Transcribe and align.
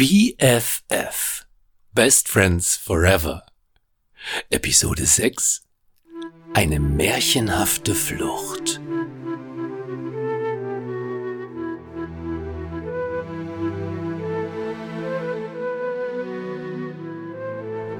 BFF. 0.00 1.44
Best 1.92 2.26
Friends 2.26 2.74
Forever. 2.74 3.42
Episode 4.48 5.04
6. 5.04 5.60
Eine 6.54 6.80
märchenhafte 6.80 7.94
Flucht. 7.94 8.80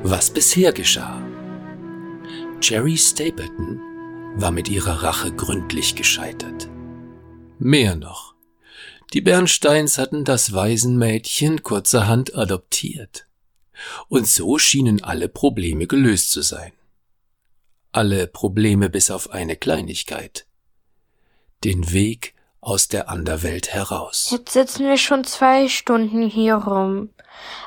Was 0.03 0.31
bisher 0.31 0.73
geschah. 0.73 1.21
Jerry 2.63 2.97
Stapleton 2.97 3.79
war 4.37 4.53
mit 4.53 4.71
ihrer 4.71 5.03
Rache 5.03 5.33
gründlich 5.33 5.97
gescheitert. 5.97 6.67
Mehr 7.59 7.95
noch. 7.95 8.40
Die 9.13 9.21
Bernsteins 9.21 9.99
hatten 9.99 10.25
das 10.25 10.53
Waisenmädchen 10.53 11.65
kurzerhand 11.65 12.37
adoptiert. 12.37 13.27
Und 14.09 14.29
so 14.29 14.59
schienen 14.59 15.03
alle 15.03 15.29
Probleme 15.29 15.89
gelöst 15.89 16.31
zu 16.31 16.43
sein. 16.43 16.73
Alle 17.91 18.29
Probleme 18.29 18.89
bis 18.89 19.11
auf 19.11 19.31
eine 19.31 19.57
Kleinigkeit. 19.57 20.47
Den 21.65 21.93
Weg 21.93 22.35
aus 22.61 22.87
der 22.87 23.09
Anderwelt 23.09 23.73
heraus. 23.73 24.29
Jetzt 24.31 24.53
sitzen 24.53 24.87
wir 24.87 24.97
schon 24.97 25.25
zwei 25.25 25.69
Stunden 25.69 26.29
hier 26.29 26.55
rum. 26.55 27.11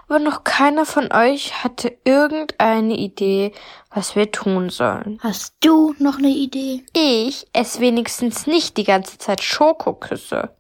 Aber 0.08 0.20
noch 0.20 0.46
keiner 0.46 0.86
von 0.86 1.12
euch 1.12 1.62
hatte 1.62 1.98
irgendeine 2.06 2.96
Idee, 2.96 3.52
was 3.90 4.16
wir 4.16 4.32
tun 4.32 4.70
sollen. 4.70 5.20
Hast 5.22 5.56
du 5.60 5.94
noch 6.00 6.20
eine 6.20 6.30
Idee? 6.30 6.86
Ich 6.94 7.48
esse 7.52 7.82
wenigstens 7.82 8.48
nicht 8.48 8.78
die 8.78 8.86
ganze 8.86 9.18
Zeit 9.18 9.44
Schokoküsse. 9.44 10.56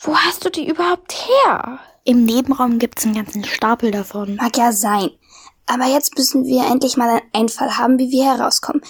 Wo 0.00 0.16
hast 0.16 0.44
du 0.44 0.50
die 0.50 0.68
überhaupt 0.68 1.12
her? 1.12 1.80
Im 2.04 2.24
Nebenraum 2.24 2.78
gibt's 2.78 3.04
einen 3.04 3.14
ganzen 3.14 3.44
Stapel 3.44 3.90
davon. 3.90 4.36
Mag 4.36 4.56
ja 4.56 4.72
sein. 4.72 5.10
Aber 5.66 5.86
jetzt 5.86 6.16
müssen 6.16 6.46
wir 6.46 6.66
endlich 6.66 6.96
mal 6.96 7.10
einen 7.10 7.28
Einfall 7.32 7.76
haben, 7.76 7.98
wie 7.98 8.10
wir 8.10 8.24
herauskommen. 8.24 8.82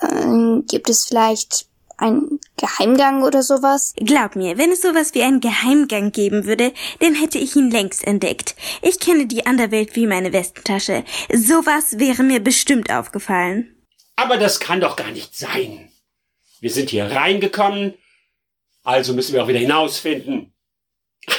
Ähm, 0.00 0.64
gibt 0.68 0.90
es 0.90 1.04
vielleicht 1.04 1.66
einen 1.96 2.40
Geheimgang 2.56 3.22
oder 3.22 3.42
sowas? 3.42 3.94
Glaub 3.96 4.34
mir, 4.34 4.58
wenn 4.58 4.72
es 4.72 4.82
sowas 4.82 5.14
wie 5.14 5.22
einen 5.22 5.40
Geheimgang 5.40 6.10
geben 6.10 6.44
würde, 6.44 6.72
dann 7.00 7.14
hätte 7.14 7.38
ich 7.38 7.54
ihn 7.54 7.70
längst 7.70 8.04
entdeckt. 8.04 8.56
Ich 8.82 8.98
kenne 8.98 9.26
die 9.26 9.46
Anderwelt 9.46 9.94
wie 9.94 10.06
meine 10.06 10.32
Westentasche. 10.32 11.04
Sowas 11.32 11.98
wäre 11.98 12.22
mir 12.22 12.40
bestimmt 12.40 12.90
aufgefallen. 12.90 13.76
Aber 14.16 14.36
das 14.36 14.60
kann 14.60 14.80
doch 14.80 14.96
gar 14.96 15.10
nicht 15.10 15.36
sein. 15.36 15.90
Wir 16.60 16.70
sind 16.70 16.90
hier 16.90 17.10
reingekommen, 17.10 17.94
also 18.82 19.12
müssen 19.12 19.34
wir 19.34 19.44
auch 19.44 19.48
wieder 19.48 19.58
hinausfinden. 19.58 20.53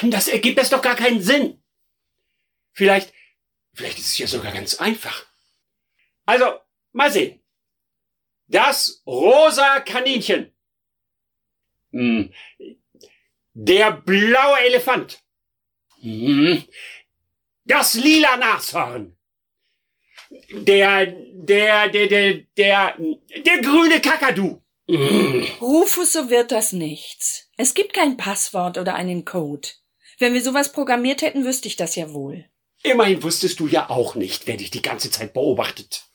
Das 0.04 0.28
ergibt 0.28 0.58
das 0.58 0.70
doch 0.70 0.82
gar 0.82 0.96
keinen 0.96 1.22
Sinn. 1.22 1.62
Vielleicht, 2.74 3.14
vielleicht 3.74 4.00
ist 4.00 4.08
es 4.08 4.18
ja 4.18 4.28
sogar 4.28 4.52
ganz 4.52 4.76
einfach. 4.76 5.26
Also, 6.26 6.60
mal 6.92 7.12
sehen. 7.12 7.42
Das 8.48 9.02
rosa 9.06 9.80
Kaninchen. 9.80 10.54
Hm. 11.92 12.34
Der 13.54 13.92
blaue 13.92 14.60
Elefant. 14.60 15.24
Hm. 16.02 16.64
Das 17.64 17.94
lila 17.96 18.38
Nashorn. 18.38 19.18
Der, 20.52 21.06
der, 21.06 21.90
der, 21.90 22.08
der, 22.08 22.34
der, 22.58 22.98
der 23.46 23.62
grüne 23.62 24.02
Kakadu. 24.02 24.62
Rufus, 24.88 26.14
so 26.14 26.30
wird 26.30 26.52
das 26.52 26.72
nichts. 26.72 27.48
Es 27.58 27.74
gibt 27.74 27.94
kein 27.94 28.18
Passwort 28.18 28.78
oder 28.78 28.96
einen 28.96 29.26
Code. 29.26 29.68
Wenn 30.20 30.34
wir 30.34 30.44
sowas 30.44 30.72
programmiert 30.72 31.22
hätten, 31.22 31.44
wüsste 31.44 31.68
ich 31.68 31.76
das 31.76 31.96
ja 31.96 32.14
wohl. 32.14 32.46
Immerhin 32.84 33.24
wusstest 33.24 33.60
du 33.60 33.68
ja 33.68 33.90
auch 33.90 34.16
nicht, 34.16 34.46
wer 34.46 34.58
dich 34.58 34.70
die 34.70 34.82
ganze 34.82 35.10
Zeit 35.10 35.34
beobachtet. 35.34 36.06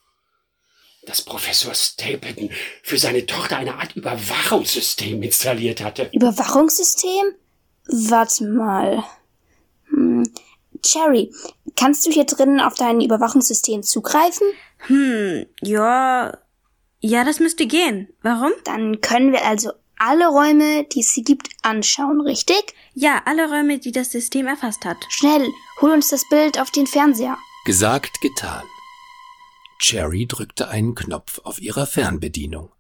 Dass 1.03 1.23
Professor 1.23 1.75
Stapleton 1.75 2.51
für 2.83 2.99
seine 2.99 3.27
Tochter 3.27 3.57
eine 3.57 3.75
Art 3.75 3.97
Überwachungssystem 3.97 5.23
installiert 5.23 5.83
hatte. 5.83 6.09
Überwachungssystem? 6.13 7.35
Warte 7.87 8.45
mal. 8.45 9.03
Hm. 9.89 10.31
Cherry, 10.83 11.33
kannst 11.77 12.07
du 12.07 12.11
hier 12.11 12.25
drinnen 12.25 12.61
auf 12.61 12.75
dein 12.75 13.01
Überwachungssystem 13.01 13.83
zugreifen? 13.83 14.47
Hm, 14.87 15.47
ja. 15.61 16.39
Ja, 17.01 17.25
das 17.25 17.41
müsste 17.41 17.67
gehen. 17.67 18.09
Warum? 18.23 18.53
Dann 18.65 19.01
können 19.01 19.33
wir 19.33 19.47
also 19.47 19.73
alle 19.97 20.29
Räume, 20.29 20.85
die 20.85 21.01
es 21.01 21.13
hier 21.13 21.25
gibt, 21.25 21.49
anschauen, 21.63 22.21
richtig? 22.21 22.75
Ja, 22.95 23.23
alle 23.25 23.49
Räume, 23.49 23.79
die 23.79 23.93
das 23.93 24.13
System 24.13 24.47
erfasst 24.47 24.85
hat. 24.85 24.97
Schnell, 25.09 25.47
hol 25.81 25.91
uns 25.91 26.09
das 26.09 26.29
Bild 26.29 26.61
auf 26.61 26.71
den 26.71 26.87
Fernseher. 26.87 27.37
Gesagt, 27.65 28.21
getan. 28.21 28.65
Cherry 29.79 30.27
drückte 30.27 30.69
einen 30.69 30.95
Knopf 30.95 31.41
auf 31.45 31.61
ihrer 31.61 31.87
Fernbedienung. 31.87 32.71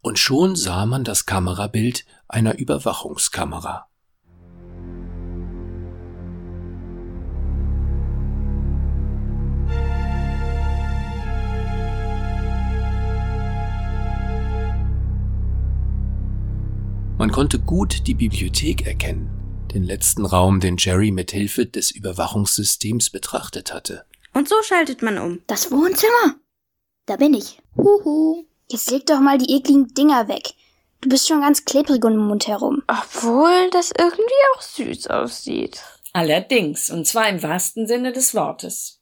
Und 0.00 0.18
schon 0.18 0.56
sah 0.56 0.86
man 0.86 1.04
das 1.04 1.26
Kamerabild 1.26 2.04
einer 2.26 2.58
Überwachungskamera. 2.58 3.88
Man 17.22 17.30
konnte 17.30 17.60
gut 17.60 18.08
die 18.08 18.14
Bibliothek 18.14 18.84
erkennen, 18.84 19.30
den 19.72 19.84
letzten 19.84 20.26
Raum, 20.26 20.58
den 20.58 20.76
Jerry 20.76 21.12
mit 21.12 21.30
Hilfe 21.30 21.66
des 21.66 21.92
Überwachungssystems 21.92 23.10
betrachtet 23.10 23.72
hatte. 23.72 24.04
Und 24.34 24.48
so 24.48 24.56
schaltet 24.64 25.02
man 25.02 25.18
um. 25.18 25.40
Das 25.46 25.70
Wohnzimmer? 25.70 26.34
Da 27.06 27.14
bin 27.14 27.34
ich. 27.34 27.62
Huhu. 27.76 28.44
Jetzt 28.68 28.90
leg 28.90 29.06
doch 29.06 29.20
mal 29.20 29.38
die 29.38 29.54
ekligen 29.54 29.94
Dinger 29.94 30.26
weg. 30.26 30.54
Du 31.00 31.08
bist 31.08 31.28
schon 31.28 31.42
ganz 31.42 31.64
klebrig 31.64 32.04
um 32.04 32.10
den 32.10 32.26
Mund 32.26 32.48
herum. 32.48 32.82
Obwohl 32.88 33.70
das 33.70 33.92
irgendwie 33.96 34.24
auch 34.56 34.62
süß 34.62 35.06
aussieht. 35.06 35.80
Allerdings, 36.12 36.90
und 36.90 37.06
zwar 37.06 37.28
im 37.28 37.40
wahrsten 37.40 37.86
Sinne 37.86 38.10
des 38.10 38.34
Wortes. 38.34 39.00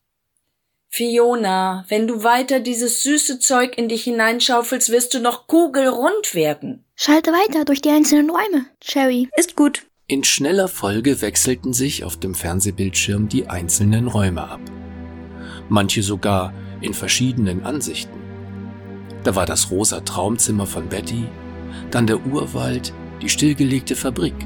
Fiona, 0.91 1.87
wenn 1.89 2.07
du 2.07 2.23
weiter 2.23 2.61
dieses 2.61 3.03
süße 3.03 3.39
Zeug 3.39 3.79
in 3.79 3.89
dich 3.89 4.05
hineinschaufelst, 4.05 4.91
wirst 4.91 5.15
du 5.15 5.21
noch 5.21 5.47
kugelrund 5.47 6.35
werden. 6.35 6.85
Schalte 7.03 7.33
weiter 7.33 7.65
durch 7.65 7.81
die 7.81 7.89
einzelnen 7.89 8.29
Räume, 8.29 8.67
Cherry. 8.83 9.31
Ist 9.35 9.57
gut. 9.57 9.87
In 10.07 10.23
schneller 10.23 10.69
Folge 10.69 11.23
wechselten 11.23 11.73
sich 11.73 12.05
auf 12.05 12.19
dem 12.19 12.35
Fernsehbildschirm 12.35 13.27
die 13.27 13.49
einzelnen 13.49 14.07
Räume 14.07 14.47
ab. 14.47 14.61
Manche 15.71 16.03
sogar 16.03 16.53
in 16.83 16.93
verschiedenen 16.93 17.65
Ansichten. 17.65 18.21
Da 19.25 19.35
war 19.35 19.47
das 19.47 19.71
rosa 19.71 20.01
Traumzimmer 20.01 20.67
von 20.67 20.91
Betty, 20.91 21.25
dann 21.91 22.07
der 22.07 22.27
Urwald, 22.27 22.93
die 23.23 23.31
stillgelegte 23.31 23.97
Fabrik. 23.97 24.37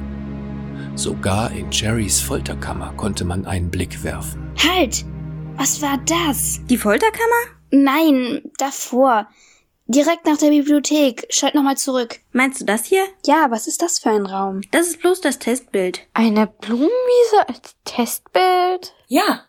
Sogar 0.94 1.50
in 1.50 1.72
Jerrys 1.72 2.20
Folterkammer 2.20 2.92
konnte 2.96 3.24
man 3.24 3.46
einen 3.46 3.68
Blick 3.68 4.04
werfen. 4.04 4.52
Halt! 4.62 5.04
Was 5.56 5.82
war 5.82 5.98
das? 6.06 6.60
Die 6.70 6.78
Folterkammer? 6.78 7.58
Nein, 7.72 8.42
davor. 8.58 9.26
Direkt 9.86 10.24
nach 10.24 10.38
der 10.38 10.48
Bibliothek. 10.48 11.26
Schalt 11.28 11.54
nochmal 11.54 11.76
zurück. 11.76 12.20
Meinst 12.32 12.60
du 12.60 12.64
das 12.64 12.86
hier? 12.86 13.04
Ja, 13.26 13.50
was 13.50 13.66
ist 13.66 13.82
das 13.82 13.98
für 13.98 14.10
ein 14.10 14.24
Raum? 14.24 14.62
Das 14.70 14.88
ist 14.88 15.00
bloß 15.00 15.20
das 15.20 15.38
Testbild. 15.38 16.06
Eine 16.14 16.46
Blumenwiese 16.46 17.48
als 17.48 17.76
Testbild? 17.84 18.94
Ja, 19.08 19.46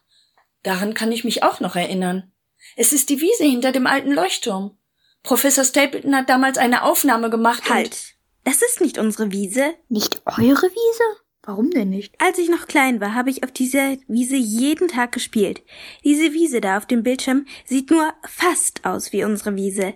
daran 0.64 0.94
kann 0.94 1.14
ich 1.14 1.24
mich 1.24 1.44
auch 1.44 1.62
noch 1.62 1.78
erinnern. 1.78 2.34
Es 2.76 2.92
ist 2.92 3.10
die 3.10 3.22
Wiese 3.22 3.46
hinter 3.46 3.72
dem 3.72 3.88
alten 3.88 4.12
Leuchtturm. 4.12 4.78
Professor 5.24 5.64
Stapleton 5.64 6.16
hat 6.16 6.30
damals 6.30 6.58
eine 6.58 6.84
Aufnahme 6.84 7.30
gemacht. 7.30 7.70
Halt. 7.70 8.16
Das 8.44 8.62
ist 8.62 8.82
nicht 8.82 8.98
unsere 8.98 9.32
Wiese. 9.32 9.74
Nicht 9.88 10.22
eure 10.26 10.38
Wiese? 10.68 11.22
Warum 11.44 11.70
denn 11.70 11.90
nicht? 11.92 12.16
Als 12.20 12.40
ich 12.40 12.50
noch 12.50 12.68
klein 12.68 13.00
war, 13.00 13.14
habe 13.14 13.30
ich 13.30 13.44
auf 13.44 13.52
dieser 13.52 13.98
Wiese 14.08 14.36
jeden 14.36 14.88
Tag 14.88 15.12
gespielt. 15.12 15.64
Diese 16.04 16.34
Wiese 16.34 16.60
da 16.60 16.78
auf 16.78 16.88
dem 16.88 17.04
Bildschirm 17.04 17.46
sieht 17.66 17.92
nur 17.92 18.14
fast 18.28 18.84
aus 18.84 19.14
wie 19.14 19.24
unsere 19.24 19.56
Wiese. 19.56 19.94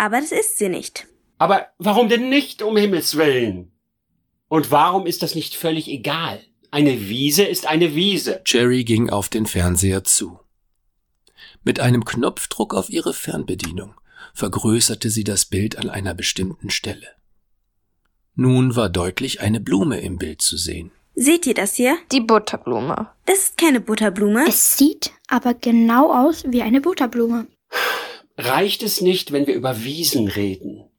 Aber 0.00 0.18
das 0.18 0.32
ist 0.32 0.56
sie 0.56 0.70
nicht. 0.70 1.06
Aber 1.36 1.66
warum 1.76 2.08
denn 2.08 2.30
nicht, 2.30 2.62
um 2.62 2.74
Himmels 2.78 3.18
willen? 3.18 3.70
Und 4.48 4.70
warum 4.70 5.06
ist 5.06 5.22
das 5.22 5.34
nicht 5.34 5.54
völlig 5.54 5.88
egal? 5.88 6.40
Eine 6.70 7.10
Wiese 7.10 7.42
ist 7.42 7.66
eine 7.66 7.94
Wiese. 7.94 8.40
Jerry 8.46 8.84
ging 8.84 9.10
auf 9.10 9.28
den 9.28 9.44
Fernseher 9.44 10.02
zu. 10.02 10.40
Mit 11.64 11.80
einem 11.80 12.06
Knopfdruck 12.06 12.72
auf 12.72 12.88
ihre 12.88 13.12
Fernbedienung 13.12 13.94
vergrößerte 14.32 15.10
sie 15.10 15.22
das 15.22 15.44
Bild 15.44 15.76
an 15.76 15.90
einer 15.90 16.14
bestimmten 16.14 16.70
Stelle. 16.70 17.08
Nun 18.34 18.76
war 18.76 18.88
deutlich 18.88 19.42
eine 19.42 19.60
Blume 19.60 20.00
im 20.00 20.16
Bild 20.16 20.40
zu 20.40 20.56
sehen. 20.56 20.92
Seht 21.14 21.46
ihr 21.46 21.52
das 21.52 21.74
hier? 21.74 21.98
Die 22.10 22.20
Butterblume. 22.20 23.10
Das 23.26 23.36
ist 23.36 23.58
keine 23.58 23.82
Butterblume. 23.82 24.46
Es 24.48 24.78
sieht 24.78 25.12
aber 25.28 25.52
genau 25.52 26.10
aus 26.10 26.44
wie 26.46 26.62
eine 26.62 26.80
Butterblume. 26.80 27.48
Reicht 28.44 28.82
es 28.82 29.00
nicht, 29.00 29.32
wenn 29.32 29.46
wir 29.46 29.54
über 29.54 29.82
Wiesen 29.82 30.28
reden? 30.28 30.90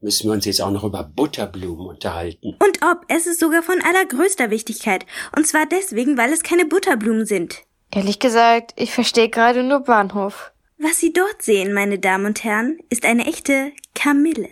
müssen 0.00 0.28
wir 0.28 0.34
uns 0.34 0.44
jetzt 0.44 0.60
auch 0.60 0.70
noch 0.70 0.84
über 0.84 1.02
Butterblumen 1.02 1.86
unterhalten. 1.86 2.56
Und 2.60 2.82
ob, 2.82 3.04
es 3.08 3.26
ist 3.26 3.40
sogar 3.40 3.62
von 3.62 3.80
allergrößter 3.82 4.50
Wichtigkeit. 4.50 5.04
Und 5.34 5.48
zwar 5.48 5.66
deswegen, 5.66 6.16
weil 6.16 6.32
es 6.32 6.44
keine 6.44 6.64
Butterblumen 6.64 7.26
sind. 7.26 7.64
Ehrlich 7.92 8.18
gesagt, 8.18 8.72
ich 8.76 8.92
verstehe 8.92 9.28
gerade 9.28 9.62
nur 9.62 9.80
Bahnhof. 9.80 10.52
Was 10.78 11.00
Sie 11.00 11.12
dort 11.12 11.42
sehen, 11.42 11.72
meine 11.72 11.98
Damen 11.98 12.26
und 12.26 12.44
Herren, 12.44 12.78
ist 12.88 13.04
eine 13.04 13.26
echte 13.26 13.72
Kamille. 13.94 14.50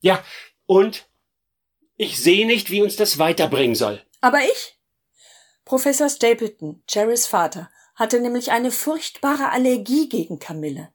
Ja, 0.00 0.22
und 0.66 1.08
ich 1.96 2.18
sehe 2.18 2.46
nicht, 2.46 2.70
wie 2.70 2.82
uns 2.82 2.96
das 2.96 3.18
weiterbringen 3.18 3.76
soll. 3.76 4.02
Aber 4.20 4.40
ich? 4.40 4.78
Professor 5.64 6.08
Stapleton, 6.08 6.82
Jerrys 6.88 7.26
Vater, 7.26 7.70
hatte 7.94 8.20
nämlich 8.20 8.50
eine 8.50 8.70
furchtbare 8.70 9.50
Allergie 9.50 10.08
gegen 10.08 10.38
Kamille. 10.38 10.88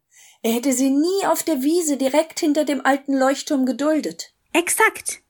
Er 0.45 0.51
hätte 0.51 0.73
sie 0.73 0.91
nie 0.91 1.25
auf 1.25 1.41
der 1.41 1.63
Wiese 1.63 1.97
direkt 1.97 2.39
hinter 2.39 2.65
dem 2.65 2.85
alten 2.85 3.17
Leuchtturm 3.17 3.65
geduldet. 3.65 4.31
Exakt. 4.53 5.21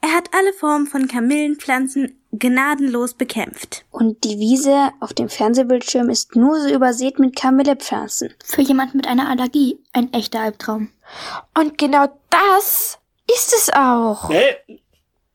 Er 0.00 0.12
hat 0.12 0.34
alle 0.34 0.52
Formen 0.54 0.88
von 0.88 1.06
Kamillenpflanzen 1.06 2.20
gnadenlos 2.32 3.14
bekämpft. 3.14 3.84
Und 3.92 4.24
die 4.24 4.40
Wiese 4.40 4.90
auf 4.98 5.14
dem 5.14 5.28
Fernsehbildschirm 5.28 6.10
ist 6.10 6.34
nur 6.34 6.60
so 6.60 6.68
übersät 6.68 7.20
mit 7.20 7.36
Kamillepflanzen. 7.36 8.34
Für 8.44 8.60
jemanden 8.60 8.96
mit 8.96 9.06
einer 9.06 9.28
Allergie 9.28 9.78
ein 9.92 10.12
echter 10.12 10.40
Albtraum. 10.40 10.90
Und 11.56 11.78
genau 11.78 12.08
das 12.30 12.98
ist 13.32 13.54
es 13.54 13.70
auch. 13.72 14.30
Hä? 14.30 14.80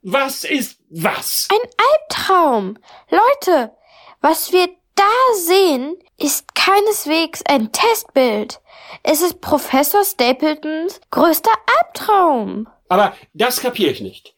Was 0.02 0.44
ist 0.44 0.78
was? 0.90 1.48
Ein 1.50 1.70
Albtraum. 1.78 2.78
Leute, 3.10 3.72
was 4.20 4.52
wir 4.52 4.68
da 4.96 5.36
sehen, 5.36 5.96
ist 6.18 6.54
keineswegs 6.56 7.42
ein 7.46 7.72
Testbild. 7.72 8.62
Es 9.04 9.22
ist 9.22 9.42
Professor 9.42 10.04
Stapletons 10.04 11.00
größter 11.12 11.52
Albtraum. 11.80 12.68
Aber 12.90 13.16
das 13.34 13.62
kapiere 13.62 13.92
ich 13.92 14.02
nicht. 14.02 14.36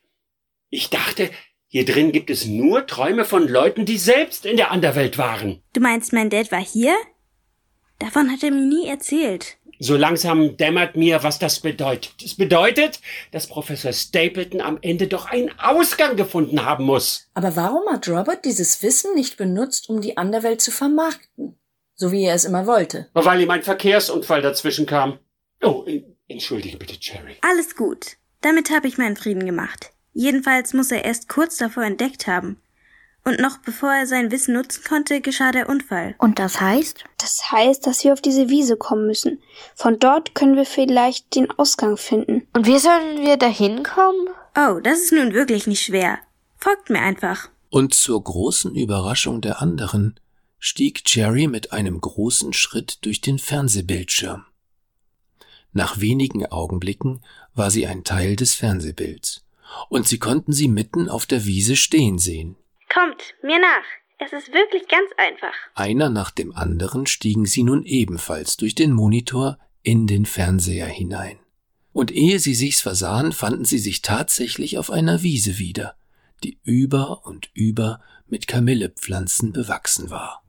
Ich 0.70 0.90
dachte, 0.90 1.30
hier 1.68 1.86
drin 1.86 2.12
gibt 2.12 2.30
es 2.30 2.46
nur 2.46 2.86
Träume 2.86 3.26
von 3.26 3.48
Leuten, 3.48 3.86
die 3.86 3.98
selbst 3.98 4.46
in 4.46 4.58
der 4.58 4.72
Anderwelt 4.72 5.18
waren. 5.18 5.64
Du 5.74 5.82
meinst, 5.82 6.14
mein 6.14 6.30
Dad 6.30 6.52
war 6.52 6.64
hier? 6.64 6.96
Davon 8.00 8.32
hat 8.32 8.44
er 8.44 8.52
mir 8.52 8.66
nie 8.66 8.88
erzählt. 8.88 9.58
So 9.80 9.96
langsam 9.98 10.56
dämmert 10.58 10.96
mir, 10.96 11.24
was 11.24 11.40
das 11.40 11.60
bedeutet. 11.60 12.14
Es 12.24 12.36
bedeutet, 12.36 13.00
dass 13.32 13.48
Professor 13.48 13.92
Stapleton 13.92 14.62
am 14.62 14.78
Ende 14.82 15.08
doch 15.08 15.26
einen 15.26 15.52
Ausgang 15.60 16.16
gefunden 16.16 16.66
haben 16.66 16.86
muss. 16.86 17.28
Aber 17.34 17.56
warum 17.56 17.84
hat 17.92 18.08
Robert 18.08 18.46
dieses 18.46 18.82
Wissen 18.84 19.14
nicht 19.16 19.38
benutzt, 19.38 19.90
um 19.90 20.02
die 20.02 20.18
Anderwelt 20.18 20.62
zu 20.62 20.72
vermarkten? 20.72 21.58
So 21.96 22.12
wie 22.12 22.24
er 22.24 22.36
es 22.36 22.46
immer 22.46 22.66
wollte. 22.66 23.10
Weil 23.14 23.42
ihm 23.42 23.50
ein 23.50 23.64
Verkehrsunfall 23.64 24.42
dazwischen 24.42 24.86
kam. 24.86 25.20
Oh, 25.62 25.86
entschuldige 26.28 26.78
bitte, 26.78 26.96
Jerry. 27.00 27.36
Alles 27.42 27.76
gut. 27.76 28.18
Damit 28.42 28.72
habe 28.72 28.88
ich 28.88 28.98
meinen 28.98 29.16
Frieden 29.16 29.46
gemacht. 29.46 29.92
Jedenfalls 30.14 30.74
muss 30.74 30.92
er 30.92 31.06
erst 31.06 31.30
kurz 31.30 31.58
davor 31.58 31.84
entdeckt 31.84 32.28
haben. 32.28 32.62
Und 33.26 33.40
noch 33.40 33.58
bevor 33.60 33.92
er 33.94 34.06
sein 34.06 34.32
Wissen 34.32 34.54
nutzen 34.54 34.84
konnte, 34.88 35.22
geschah 35.22 35.52
der 35.52 35.70
Unfall. 35.70 36.16
Und 36.18 36.40
das 36.40 36.60
heißt? 36.60 37.06
Das 37.18 37.52
heißt, 37.52 37.88
dass 37.88 38.04
wir 38.04 38.12
auf 38.12 38.22
diese 38.22 38.50
Wiese 38.50 38.76
kommen 38.76 39.08
müssen. 39.08 39.42
Von 39.76 39.98
dort 39.98 40.36
können 40.36 40.58
wir 40.58 40.66
vielleicht 40.66 41.36
den 41.36 41.50
Ausgang 41.52 41.96
finden. 41.96 42.46
Und 42.54 42.66
wie 42.66 42.80
sollen 42.80 43.22
wir 43.22 43.38
da 43.38 43.48
hinkommen? 43.48 44.28
Oh, 44.58 44.80
das 44.82 45.00
ist 45.00 45.14
nun 45.14 45.34
wirklich 45.34 45.68
nicht 45.68 45.84
schwer. 45.86 46.20
Folgt 46.58 46.90
mir 46.90 47.00
einfach. 47.00 47.50
Und 47.70 47.94
zur 47.94 48.22
großen 48.22 48.76
Überraschung 48.76 49.40
der 49.42 49.62
anderen 49.62 50.20
stieg 50.60 51.04
Jerry 51.06 51.48
mit 51.48 51.72
einem 51.72 52.00
großen 52.00 52.54
Schritt 52.54 53.00
durch 53.06 53.22
den 53.22 53.40
Fernsehbildschirm. 53.40 54.46
Nach 55.72 56.00
wenigen 56.00 56.46
Augenblicken 56.46 57.22
war 57.56 57.72
sie 57.72 57.88
ein 57.88 58.04
Teil 58.04 58.36
des 58.36 58.54
Fernsehbilds 58.54 59.44
und 59.90 60.08
sie 60.08 60.20
konnten 60.20 60.54
sie 60.54 60.68
mitten 60.68 61.10
auf 61.10 61.26
der 61.26 61.46
Wiese 61.46 61.76
stehen 61.76 62.20
sehen. 62.20 62.56
Kommt, 62.94 63.34
mir 63.42 63.60
nach. 63.60 63.86
Es 64.20 64.34
ist 64.34 64.54
wirklich 64.54 64.88
ganz 64.88 65.10
einfach. 65.18 65.54
Einer 65.74 66.10
nach 66.10 66.30
dem 66.30 66.56
anderen 66.56 67.08
stiegen 67.08 67.46
sie 67.46 67.64
nun 67.64 67.84
ebenfalls 67.84 68.56
durch 68.56 68.76
den 68.76 68.92
Monitor 68.92 69.58
in 69.82 70.06
den 70.06 70.26
Fernseher 70.26 70.86
hinein. 70.86 71.40
Und 71.92 72.12
ehe 72.12 72.40
sie 72.40 72.54
sich's 72.54 72.82
versahen, 72.82 73.32
fanden 73.32 73.66
sie 73.66 73.80
sich 73.80 74.02
tatsächlich 74.02 74.78
auf 74.78 74.92
einer 74.92 75.24
Wiese 75.24 75.58
wieder, 75.58 75.96
die 76.44 76.60
über 76.64 77.26
und 77.26 77.50
über 77.54 78.02
mit 78.28 78.48
Kamillepflanzen 78.48 79.54
bewachsen 79.54 80.10
war. 80.10 80.43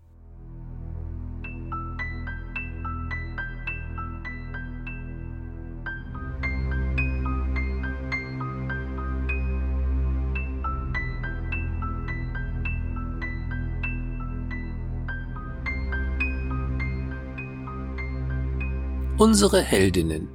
Unsere 19.25 19.63
Heldinnen 19.63 20.29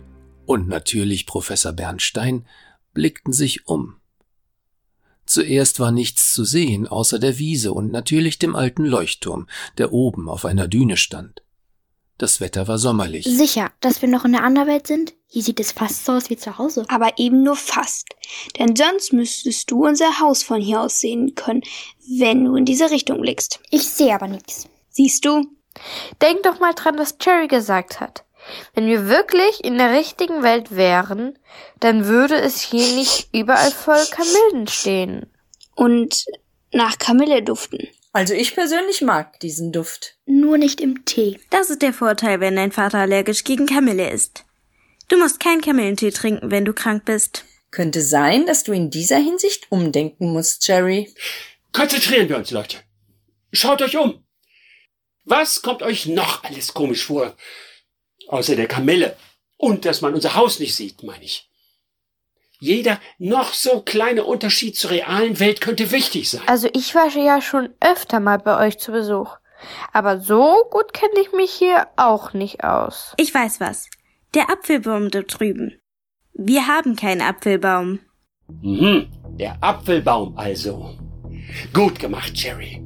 und 0.48 0.68
natürlich 0.68 1.28
Professor 1.28 1.74
Bernstein 1.74 2.48
blickten 2.96 3.34
sich 3.34 3.68
um. 3.68 3.98
Zuerst 5.28 5.80
war 5.80 5.92
nichts 5.92 6.34
zu 6.34 6.44
sehen 6.44 6.88
außer 6.88 7.20
der 7.20 7.38
Wiese 7.38 7.72
und 7.72 7.92
natürlich 7.92 8.40
dem 8.40 8.56
alten 8.56 8.84
Leuchtturm, 8.84 9.48
der 9.78 9.94
oben 9.94 10.28
auf 10.28 10.44
einer 10.44 10.68
Düne 10.68 10.98
stand. 10.98 11.44
Das 12.18 12.42
Wetter 12.42 12.68
war 12.68 12.80
sommerlich. 12.80 13.26
Sicher, 13.26 13.72
dass 13.80 14.02
wir 14.02 14.10
noch 14.10 14.26
in 14.26 14.32
der 14.32 14.44
Anderwelt 14.44 14.88
sind? 14.88 15.14
Hier 15.28 15.44
sieht 15.44 15.60
es 15.60 15.72
fast 15.72 16.04
so 16.04 16.14
aus 16.14 16.32
wie 16.32 16.38
zu 16.38 16.58
Hause. 16.58 16.84
Aber 16.88 17.20
eben 17.20 17.44
nur 17.44 17.58
fast. 17.58 18.08
Denn 18.58 18.76
sonst 18.76 19.14
müsstest 19.14 19.70
du 19.70 19.86
unser 19.86 20.20
Haus 20.20 20.42
von 20.42 20.60
hier 20.60 20.82
aus 20.82 21.00
sehen 21.00 21.36
können, 21.36 21.62
wenn 22.18 22.44
du 22.44 22.56
in 22.56 22.66
diese 22.66 22.90
Richtung 22.90 23.22
blickst. 23.22 23.60
Ich 23.70 23.88
sehe 23.88 24.16
aber 24.16 24.28
nichts. 24.28 24.68
Siehst 24.90 25.26
du? 25.26 25.46
Denk 26.24 26.42
doch 26.42 26.60
mal 26.60 26.74
dran, 26.74 26.98
was 26.98 27.16
Jerry 27.22 27.48
gesagt 27.48 28.00
hat. 28.00 28.26
Wenn 28.74 28.88
wir 28.88 29.08
wirklich 29.08 29.64
in 29.64 29.78
der 29.78 29.92
richtigen 29.92 30.44
Welt 30.44 30.76
wären, 30.76 31.38
dann 31.80 32.06
würde 32.06 32.36
es 32.36 32.62
hier 32.62 32.96
nicht 32.96 33.30
überall 33.34 33.72
voll 33.72 34.04
Kamillen 34.12 34.68
stehen. 34.68 35.26
Und 35.76 36.26
nach 36.72 36.98
Kamille 36.98 37.42
duften. 37.42 37.88
Also 38.12 38.34
ich 38.34 38.56
persönlich 38.56 39.02
mag 39.02 39.40
diesen 39.40 39.72
Duft. 39.72 40.16
Nur 40.26 40.58
nicht 40.58 40.82
im 40.82 41.06
Tee. 41.06 41.40
Das 41.52 41.70
ist 41.70 41.82
der 41.82 41.94
Vorteil, 41.94 42.40
wenn 42.40 42.56
dein 42.56 42.72
Vater 42.72 43.00
allergisch 43.00 43.44
gegen 43.44 43.66
Kamille 43.66 44.10
ist. 44.10 44.46
Du 45.10 45.18
musst 45.18 45.40
keinen 45.40 45.62
Kamillentee 45.62 46.12
trinken, 46.12 46.52
wenn 46.52 46.66
du 46.66 46.74
krank 46.74 47.06
bist. 47.06 47.46
Könnte 47.72 48.02
sein, 48.02 48.46
dass 48.46 48.64
du 48.64 48.72
in 48.72 48.90
dieser 48.90 49.18
Hinsicht 49.18 49.68
umdenken 49.72 50.34
musst, 50.34 50.68
Jerry. 50.68 51.14
Konzentrieren 51.72 52.30
wir 52.30 52.38
uns, 52.38 52.52
Leute. 52.52 52.78
Schaut 53.52 53.82
euch 53.82 53.96
um. 53.98 54.24
Was 55.26 55.62
kommt 55.62 55.84
euch 55.84 56.08
noch 56.08 56.44
alles 56.44 56.74
komisch 56.74 57.06
vor? 57.06 57.36
Außer 58.30 58.56
der 58.56 58.68
Kamelle. 58.68 59.16
Und 59.58 59.86
dass 59.86 60.02
man 60.02 60.14
unser 60.14 60.36
Haus 60.36 60.60
nicht 60.60 60.76
sieht, 60.76 61.04
meine 61.04 61.24
ich. 61.24 61.50
Jeder 62.60 63.00
noch 63.18 63.54
so 63.54 63.82
kleine 63.82 64.24
Unterschied 64.24 64.78
zur 64.78 64.92
realen 64.92 65.40
Welt 65.40 65.62
könnte 65.62 65.92
wichtig 65.92 66.30
sein. 66.30 66.42
Also 66.46 66.70
ich 66.74 66.94
war 66.94 67.10
ja 67.10 67.42
schon 67.42 67.70
öfter 67.80 68.20
mal 68.20 68.38
bei 68.38 68.68
euch 68.68 68.78
zu 68.78 68.92
Besuch. 68.92 69.38
Aber 69.92 70.20
so 70.20 70.64
gut 70.70 70.94
kenne 70.94 71.20
ich 71.22 71.32
mich 71.34 71.52
hier 71.52 71.88
auch 71.98 72.34
nicht 72.34 72.64
aus. 72.64 73.14
Ich 73.18 73.34
weiß 73.34 73.60
was. 73.60 73.90
Der 74.36 74.50
Apfelbaum 74.50 75.10
da 75.10 75.22
drüben. 75.22 75.80
Wir 76.34 76.68
haben 76.68 76.96
keinen 76.96 77.22
Apfelbaum. 77.22 78.00
Mhm, 78.62 79.10
der 79.40 79.58
Apfelbaum 79.62 80.38
also. 80.38 80.98
Gut 81.74 82.00
gemacht, 82.00 82.32
Jerry. 82.36 82.86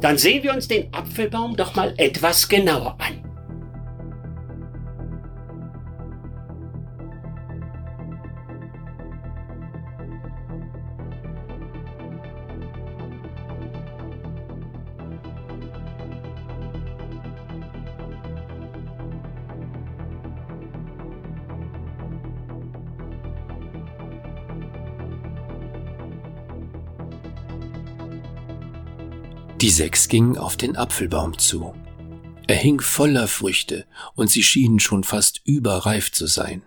Dann 0.00 0.16
sehen 0.16 0.42
wir 0.42 0.54
uns 0.54 0.68
den 0.68 0.92
Apfelbaum 0.94 1.56
doch 1.56 1.74
mal 1.74 1.94
etwas 1.96 2.48
genauer 2.48 2.96
an. 3.00 3.33
Die 29.64 29.70
sechs 29.70 30.08
gingen 30.08 30.36
auf 30.36 30.58
den 30.58 30.76
Apfelbaum 30.76 31.38
zu. 31.38 31.74
Er 32.46 32.56
hing 32.56 32.82
voller 32.82 33.26
Früchte 33.26 33.86
und 34.14 34.30
sie 34.30 34.42
schienen 34.42 34.78
schon 34.78 35.04
fast 35.04 35.40
überreif 35.46 36.12
zu 36.12 36.26
sein. 36.26 36.62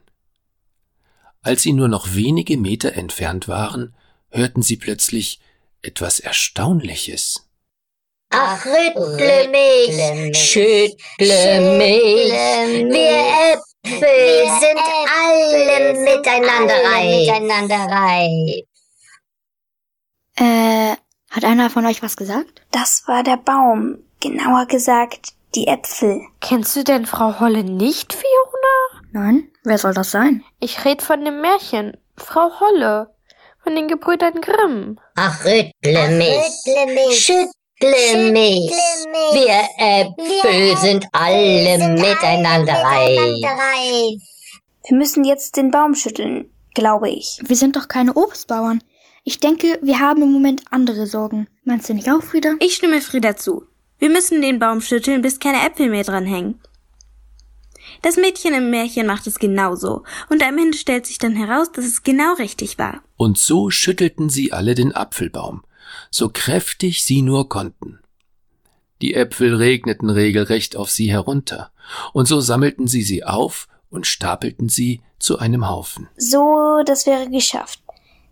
Als 1.44 1.62
sie 1.62 1.74
nur 1.74 1.89
noch 1.89 2.16
wenige 2.16 2.58
Meter 2.58 2.94
entfernt 2.94 3.48
waren, 3.48 3.96
hörten 4.32 4.63
sie 4.63 4.77
plötzlich 4.77 5.39
etwas 5.84 6.20
Erstaunliches. 6.20 7.48
Ach, 8.32 8.66
rüttle 8.66 9.48
mich, 9.50 10.36
schüttle 10.36 11.77
mich, 11.77 12.32
wir 12.32 13.54
Äpfel 13.54 14.50
sind 14.60 14.80
alle 15.22 15.94
miteinander 16.00 16.74
reif. 17.94 18.66
Äh, 20.39 20.96
hat 21.30 21.44
einer 21.44 21.70
von 21.70 21.86
euch 21.86 22.02
was 22.04 22.18
gesagt? 22.18 22.62
Das 22.72 23.04
war 23.08 23.24
der 23.24 23.38
Baum. 23.38 24.00
Genauer 24.20 24.66
gesagt, 24.66 25.34
die 25.56 25.68
Äpfel. 25.68 26.22
Kennst 26.42 26.76
du 26.76 26.84
denn 26.84 27.06
Frau 27.06 27.40
Holle 27.40 27.64
nicht, 27.64 28.14
Fiona? 28.14 29.04
Nein? 29.12 29.50
Wer 29.64 29.78
soll 29.78 29.94
das 29.94 30.12
sein? 30.12 30.44
Ich 30.60 30.86
red 30.86 31.02
von 31.02 31.24
dem 31.24 31.42
Märchen. 31.42 31.98
Frau 32.16 32.50
Holle. 32.60 33.14
Von 33.64 33.76
den 33.76 33.88
Gebrüdern 33.88 34.40
Grimm. 34.42 34.98
Ach, 35.16 35.44
rüttle 35.44 36.10
mich, 36.18 37.18
schüttle 37.18 38.32
mich. 38.32 38.72
Wir 39.34 39.68
Äpfel 39.78 40.78
sind 40.78 41.06
alle 41.12 41.90
miteinander 41.90 42.74
reif. 42.74 44.22
Wir 44.88 44.98
müssen 44.98 45.26
jetzt 45.26 45.58
den 45.58 45.70
Baum 45.72 45.96
schütteln, 45.96 46.50
glaube 46.76 47.10
ich. 47.10 47.40
Wir 47.44 47.58
sind 47.58 47.76
doch 47.76 47.90
keine 47.90 48.14
Obstbauern. 48.14 48.82
Ich 49.28 49.42
denke, 49.42 49.78
wir 49.82 50.00
haben 50.00 50.22
im 50.22 50.32
Moment 50.32 50.62
andere 50.72 51.06
Sorgen. 51.06 51.50
Meinst 51.66 51.90
du 51.90 51.94
nicht 51.94 52.10
auch, 52.10 52.24
Frieda? 52.24 52.56
Ich 52.62 52.76
stimme 52.76 53.02
Frieda 53.02 53.36
zu. 53.36 53.66
Wir 54.00 54.10
müssen 54.10 54.42
den 54.42 54.58
Baum 54.58 54.80
schütteln, 54.80 55.22
bis 55.22 55.38
keine 55.38 55.68
Äpfel 55.68 55.90
mehr 55.90 56.06
dran 56.06 56.26
hängen. 56.26 56.62
Das 58.04 58.16
Mädchen 58.16 58.54
im 58.54 58.70
Märchen 58.70 59.06
macht 59.06 59.28
es 59.28 59.38
genauso, 59.38 60.04
und 60.30 60.42
am 60.42 60.58
Ende 60.58 60.78
stellt 60.78 61.06
sich 61.06 61.18
dann 61.18 61.36
heraus, 61.36 61.70
dass 61.74 61.84
es 61.84 62.04
genau 62.04 62.36
richtig 62.36 62.80
war. 62.80 63.02
Und 63.18 63.38
so 63.38 63.70
schüttelten 63.70 64.30
sie 64.30 64.54
alle 64.54 64.76
den 64.76 64.96
Apfelbaum, 64.96 65.66
so 66.10 66.30
kräftig 66.30 67.04
sie 67.04 67.22
nur 67.22 67.50
konnten. 67.50 68.00
Die 69.02 69.14
Äpfel 69.14 69.56
regneten 69.56 70.10
regelrecht 70.10 70.78
auf 70.78 70.90
sie 70.90 71.12
herunter, 71.12 71.74
und 72.14 72.30
so 72.30 72.40
sammelten 72.40 72.88
sie 72.88 73.04
sie 73.04 73.26
auf 73.26 73.68
und 73.90 74.08
stapelten 74.08 74.70
sie 74.70 75.02
zu 75.20 75.38
einem 75.38 75.68
Haufen. 75.68 76.08
So, 76.16 76.82
das 76.86 77.06
wäre 77.06 77.30
geschafft. 77.30 77.82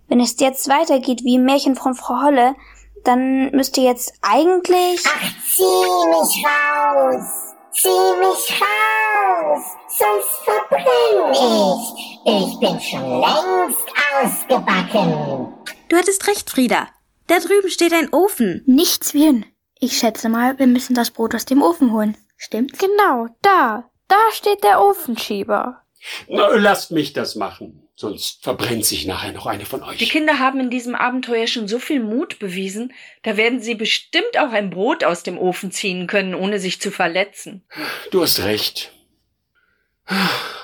Wenn 0.07 0.19
es 0.19 0.39
jetzt 0.39 0.67
weitergeht 0.69 1.23
wie 1.23 1.35
im 1.35 1.45
Märchen 1.45 1.75
von 1.75 1.95
Frau 1.95 2.21
Holle, 2.21 2.55
dann 3.03 3.51
müsste 3.51 3.81
jetzt 3.81 4.13
eigentlich. 4.21 5.03
Ach, 5.05 5.31
zieh 5.55 6.07
mich 6.09 6.45
raus! 6.45 7.53
Zieh 7.71 7.89
mich 8.19 8.61
raus! 8.61 9.63
Sonst 9.87 10.29
verbrenne 10.43 11.31
ich! 11.31 12.05
Ich 12.25 12.59
bin 12.59 12.79
schon 12.79 13.19
längst 13.19 13.87
ausgebacken! 14.13 15.53
Du 15.89 15.97
hattest 15.97 16.27
recht, 16.27 16.49
Frieda. 16.49 16.87
Da 17.27 17.39
drüben 17.39 17.69
steht 17.69 17.93
ein 17.93 18.13
Ofen. 18.13 18.63
Nichts 18.65 19.13
wie 19.13 19.23
hin. 19.23 19.45
Ich 19.79 19.97
schätze 19.97 20.29
mal, 20.29 20.57
wir 20.57 20.67
müssen 20.67 20.95
das 20.95 21.11
Brot 21.11 21.35
aus 21.35 21.45
dem 21.45 21.61
Ofen 21.61 21.91
holen. 21.91 22.17
Stimmt's? 22.37 22.79
Genau, 22.79 23.27
da. 23.41 23.89
Da 24.07 24.17
steht 24.31 24.63
der 24.63 24.81
Ofenschieber. 24.81 25.81
Na, 26.27 26.47
lasst 26.55 26.91
mich 26.91 27.13
das 27.13 27.35
machen. 27.35 27.84
Sonst 27.97 28.43
verbrennt 28.43 28.83
sich 28.83 29.07
nachher 29.07 29.31
noch 29.31 29.45
eine 29.45 29.65
von 29.65 29.81
euch. 29.81 29.97
Die 29.97 30.07
Kinder 30.07 30.37
haben 30.37 30.59
in 30.59 30.69
diesem 30.69 30.95
Abenteuer 30.95 31.47
schon 31.47 31.69
so 31.69 31.79
viel 31.79 32.01
Mut 32.01 32.39
bewiesen, 32.39 32.93
da 33.23 33.37
werden 33.37 33.61
sie 33.61 33.75
bestimmt 33.75 34.37
auch 34.37 34.51
ein 34.51 34.69
Brot 34.69 35.05
aus 35.05 35.23
dem 35.23 35.37
Ofen 35.37 35.71
ziehen 35.71 36.05
können, 36.05 36.35
ohne 36.35 36.59
sich 36.59 36.81
zu 36.81 36.91
verletzen. 36.91 37.63
Du 38.11 38.21
hast 38.21 38.39
recht. 38.39 38.91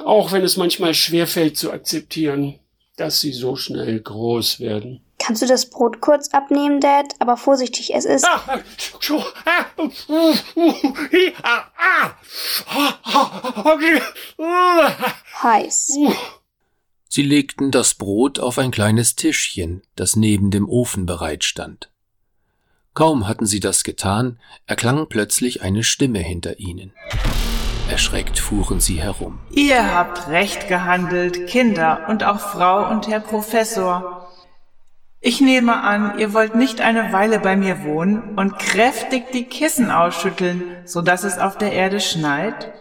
Auch 0.04 0.34
wenn 0.34 0.44
es 0.44 0.58
manchmal 0.58 0.94
schwerfällt 0.94 1.58
zu 1.58 1.72
akzeptieren, 1.72 2.60
dass 2.98 3.22
sie 3.22 3.32
so 3.32 3.56
schnell 3.56 4.02
groß 4.02 4.60
werden. 4.60 5.02
Kannst 5.18 5.42
du 5.42 5.46
das 5.46 5.70
Brot 5.70 6.02
kurz 6.02 6.30
abnehmen, 6.34 6.82
Dad? 6.82 7.14
Aber 7.20 7.38
vorsichtig, 7.38 7.94
es 7.94 8.06
ist. 8.06 8.26
Ah, 8.26 8.42
ah, 8.46 8.60
uh, 9.78 9.94
uh, 10.08 10.36
ah, 11.44 11.64
ah, 11.78 12.16
ah, 13.06 13.78
uh, 14.38 14.90
heiß. 15.44 15.98
Sie 17.14 17.24
legten 17.24 17.72
das 17.72 17.96
Brot 17.96 18.40
auf 18.40 18.58
ein 18.58 18.72
kleines 18.72 19.18
Tischchen, 19.18 19.82
das 19.98 20.16
neben 20.16 20.50
dem 20.50 20.70
Ofen 20.70 21.06
bereitstand. 21.06 21.92
Kaum 22.94 23.28
hatten 23.28 23.46
sie 23.46 23.60
das 23.60 23.84
getan, 23.84 24.40
erklang 24.66 25.08
plötzlich 25.10 25.62
eine 25.62 25.84
Stimme 25.84 26.20
hinter 26.20 26.60
ihnen. 26.60 26.94
Erschreckt 27.90 28.40
fuhren 28.40 28.80
sie 28.80 29.02
herum. 29.02 29.40
Ihr 29.50 29.94
habt 29.94 30.30
recht 30.30 30.70
gehandelt, 30.70 31.48
Kinder 31.48 32.06
und 32.08 32.24
auch 32.24 32.40
Frau 32.40 32.90
und 32.90 33.10
Herr 33.10 33.20
Professor. 33.20 34.32
Ich 35.20 35.42
nehme 35.42 35.84
an, 35.84 36.18
ihr 36.18 36.34
wollt 36.34 36.56
nicht 36.56 36.80
eine 36.80 37.12
Weile 37.12 37.40
bei 37.40 37.58
mir 37.58 37.84
wohnen 37.84 38.38
und 38.38 38.58
kräftig 38.58 39.34
die 39.34 39.44
Kissen 39.44 39.92
ausschütteln, 39.92 40.64
so 40.86 41.02
dass 41.02 41.26
es 41.26 41.40
auf 41.40 41.58
der 41.58 41.74
Erde 41.74 42.00
schneit? 42.00 42.72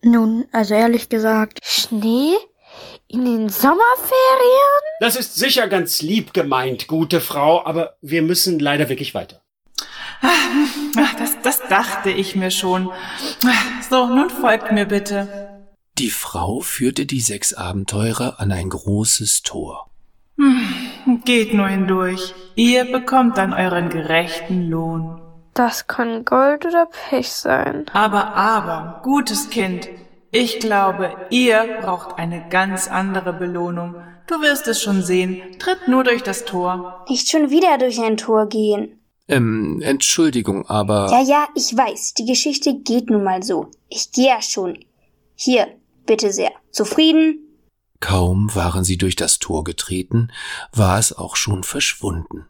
Nun, 0.00 0.44
also 0.52 0.74
ehrlich 0.74 1.08
gesagt. 1.08 1.58
Schnee? 1.64 2.36
In 3.08 3.24
den 3.24 3.48
Sommerferien? 3.48 4.82
Das 5.00 5.16
ist 5.16 5.36
sicher 5.36 5.68
ganz 5.68 6.02
lieb 6.02 6.32
gemeint, 6.34 6.86
gute 6.86 7.20
Frau, 7.20 7.64
aber 7.64 7.96
wir 8.00 8.22
müssen 8.22 8.58
leider 8.58 8.88
wirklich 8.88 9.14
weiter. 9.14 9.42
Ach, 10.22 11.14
das, 11.18 11.40
das 11.42 11.60
dachte 11.68 12.10
ich 12.10 12.34
mir 12.36 12.50
schon. 12.50 12.90
So, 13.88 14.06
nun 14.06 14.30
folgt 14.30 14.72
mir 14.72 14.86
bitte. 14.86 15.64
Die 15.98 16.10
Frau 16.10 16.60
führte 16.60 17.06
die 17.06 17.20
sechs 17.20 17.54
Abenteurer 17.54 18.40
an 18.40 18.50
ein 18.50 18.70
großes 18.70 19.42
Tor. 19.42 19.90
Geht 21.24 21.54
nur 21.54 21.68
hindurch. 21.68 22.34
Ihr 22.56 22.90
bekommt 22.90 23.38
dann 23.38 23.52
euren 23.52 23.90
gerechten 23.90 24.68
Lohn. 24.68 25.20
Das 25.52 25.86
kann 25.86 26.24
Gold 26.24 26.66
oder 26.66 26.86
Pech 26.86 27.30
sein. 27.32 27.86
Aber, 27.92 28.34
aber, 28.34 29.00
gutes 29.04 29.50
Kind, 29.50 29.88
ich 30.34 30.58
glaube, 30.58 31.16
ihr 31.30 31.78
braucht 31.80 32.18
eine 32.18 32.48
ganz 32.50 32.88
andere 32.88 33.32
Belohnung. 33.32 33.94
Du 34.26 34.40
wirst 34.40 34.66
es 34.68 34.82
schon 34.82 35.02
sehen. 35.02 35.40
Tritt 35.58 35.88
nur 35.88 36.04
durch 36.04 36.22
das 36.22 36.44
Tor. 36.44 37.04
Nicht 37.08 37.30
schon 37.30 37.50
wieder 37.50 37.78
durch 37.78 38.00
ein 38.00 38.16
Tor 38.16 38.48
gehen. 38.48 39.00
Ähm, 39.28 39.80
Entschuldigung, 39.82 40.66
aber. 40.66 41.08
Ja, 41.10 41.22
ja, 41.22 41.48
ich 41.54 41.76
weiß, 41.76 42.14
die 42.14 42.26
Geschichte 42.26 42.74
geht 42.74 43.10
nun 43.10 43.24
mal 43.24 43.42
so. 43.42 43.70
Ich 43.88 44.12
gehe 44.12 44.28
ja 44.28 44.42
schon. 44.42 44.78
Hier, 45.34 45.68
bitte 46.04 46.32
sehr. 46.32 46.52
Zufrieden? 46.70 47.38
Kaum 48.00 48.54
waren 48.54 48.84
sie 48.84 48.98
durch 48.98 49.16
das 49.16 49.38
Tor 49.38 49.64
getreten, 49.64 50.30
war 50.72 50.98
es 50.98 51.16
auch 51.16 51.36
schon 51.36 51.62
verschwunden. 51.62 52.46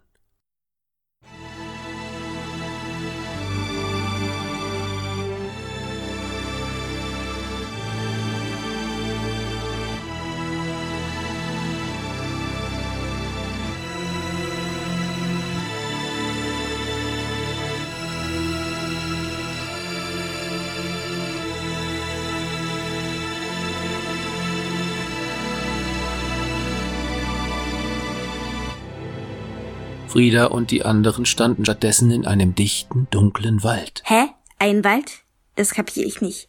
Frieda 30.14 30.46
und 30.46 30.70
die 30.70 30.84
anderen 30.84 31.26
standen 31.26 31.64
stattdessen 31.64 32.12
in 32.12 32.24
einem 32.24 32.54
dichten, 32.54 33.08
dunklen 33.10 33.64
Wald. 33.64 34.00
Hä? 34.04 34.26
Ein 34.60 34.84
Wald? 34.84 35.10
Das 35.56 35.72
kapiere 35.72 36.06
ich 36.06 36.20
nicht. 36.20 36.48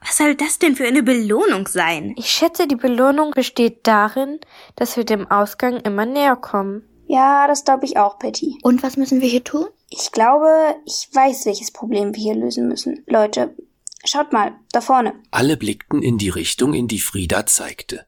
Was 0.00 0.18
soll 0.18 0.34
das 0.34 0.58
denn 0.58 0.76
für 0.76 0.86
eine 0.86 1.02
Belohnung 1.02 1.66
sein? 1.66 2.12
Ich 2.18 2.26
schätze, 2.26 2.68
die 2.68 2.76
Belohnung 2.76 3.30
besteht 3.30 3.86
darin, 3.86 4.40
dass 4.76 4.98
wir 4.98 5.04
dem 5.04 5.26
Ausgang 5.30 5.80
immer 5.80 6.04
näher 6.04 6.36
kommen. 6.36 6.82
Ja, 7.06 7.46
das 7.46 7.64
glaube 7.64 7.86
ich 7.86 7.96
auch, 7.96 8.18
Patty. 8.18 8.58
Und 8.62 8.82
was 8.82 8.98
müssen 8.98 9.22
wir 9.22 9.28
hier 9.28 9.42
tun? 9.42 9.68
Ich 9.88 10.12
glaube, 10.12 10.76
ich 10.84 11.08
weiß, 11.14 11.46
welches 11.46 11.70
Problem 11.70 12.14
wir 12.14 12.22
hier 12.22 12.34
lösen 12.34 12.68
müssen. 12.68 13.04
Leute, 13.06 13.56
schaut 14.04 14.34
mal, 14.34 14.52
da 14.70 14.82
vorne. 14.82 15.14
Alle 15.30 15.56
blickten 15.56 16.02
in 16.02 16.18
die 16.18 16.28
Richtung, 16.28 16.74
in 16.74 16.88
die 16.88 17.00
Frieda 17.00 17.46
zeigte. 17.46 18.04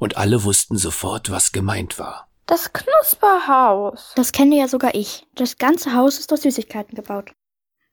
Und 0.00 0.16
alle 0.16 0.42
wussten 0.42 0.76
sofort, 0.76 1.30
was 1.30 1.52
gemeint 1.52 2.00
war. 2.00 2.26
Das 2.46 2.72
Knusperhaus. 2.72 4.12
Das 4.16 4.32
kenne 4.32 4.56
ja 4.56 4.68
sogar 4.68 4.94
ich. 4.94 5.26
Das 5.34 5.56
ganze 5.56 5.94
Haus 5.94 6.18
ist 6.18 6.32
aus 6.32 6.42
Süßigkeiten 6.42 6.94
gebaut. 6.94 7.32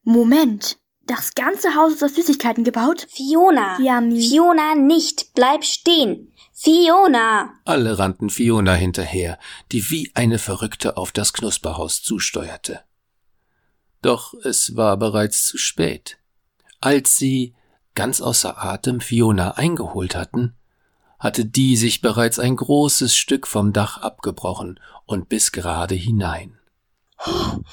Moment. 0.03 0.77
Das 1.03 1.34
ganze 1.34 1.75
Haus 1.75 1.93
ist 1.93 2.03
aus 2.03 2.15
Süßigkeiten 2.15 2.63
gebaut? 2.63 3.08
Fiona. 3.10 3.79
Yummy. 3.79 4.22
Fiona, 4.22 4.75
nicht. 4.75 5.34
Bleib 5.34 5.63
stehen. 5.63 6.34
Fiona. 6.53 7.53
Alle 7.65 7.98
rannten 7.98 8.29
Fiona 8.29 8.74
hinterher, 8.74 9.39
die 9.72 9.89
wie 9.89 10.12
eine 10.13 10.38
Verrückte 10.38 10.98
auf 10.98 11.12
das 11.12 11.34
Knusperhaus 11.34 12.03
zusteuerte. 12.03 12.81
Doch 14.01 14.34
es 14.43 14.75
war 14.75 14.98
bereits 14.98 15.46
zu 15.46 15.58
spät. 15.58 16.17
Als 16.79 17.15
sie, 17.17 17.55
ganz 17.96 18.22
außer 18.22 18.63
Atem, 18.63 19.01
Fiona 19.01 19.51
eingeholt 19.51 20.15
hatten, 20.15 20.55
hatte 21.22 21.46
die 21.46 21.78
sich 21.78 22.01
bereits 22.01 22.40
ein 22.40 22.56
großes 22.56 23.16
Stück 23.16 23.48
vom 23.48 23.74
Dach 23.74 23.98
abgebrochen 23.98 24.80
und 25.06 25.30
bis 25.30 25.51
gerade 25.51 25.94
hinein. 25.96 26.58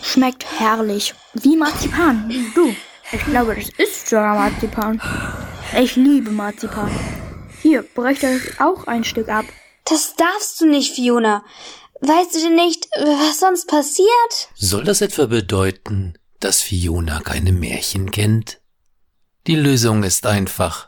Schmeckt 0.03 0.45
herrlich. 0.61 1.15
Wie 1.33 1.57
Marzipan. 1.57 2.31
Du. 2.55 2.75
Ich 3.11 3.25
glaube, 3.25 3.55
das 3.55 3.71
ist 3.71 4.11
sogar 4.11 4.35
Marzipan. 4.35 5.01
Ich 5.81 5.97
liebe 5.97 6.31
Marzipan. 6.31 6.91
Hier, 7.63 7.83
bräuchte 7.95 8.27
euch 8.27 8.61
auch 8.61 8.87
ein 8.87 9.03
Stück 9.03 9.31
ab. 9.31 9.47
Das 9.87 10.15
darfst 10.15 10.61
du 10.61 10.67
nicht, 10.67 10.95
Fiona. 10.95 11.43
Weißt 12.03 12.35
du 12.35 12.41
denn 12.41 12.55
nicht, 12.55 12.87
was 12.93 13.41
sonst 13.41 13.67
passiert? 13.67 14.51
Soll 14.55 14.85
das 14.85 15.01
etwa 15.01 15.25
bedeuten, 15.25 16.19
dass 16.39 16.61
Fiona 16.61 17.21
keine 17.21 17.53
Märchen 17.53 18.11
kennt? 18.11 18.61
Die 19.47 19.57
Lösung 19.57 20.03
ist 20.03 20.27
einfach. 20.27 20.88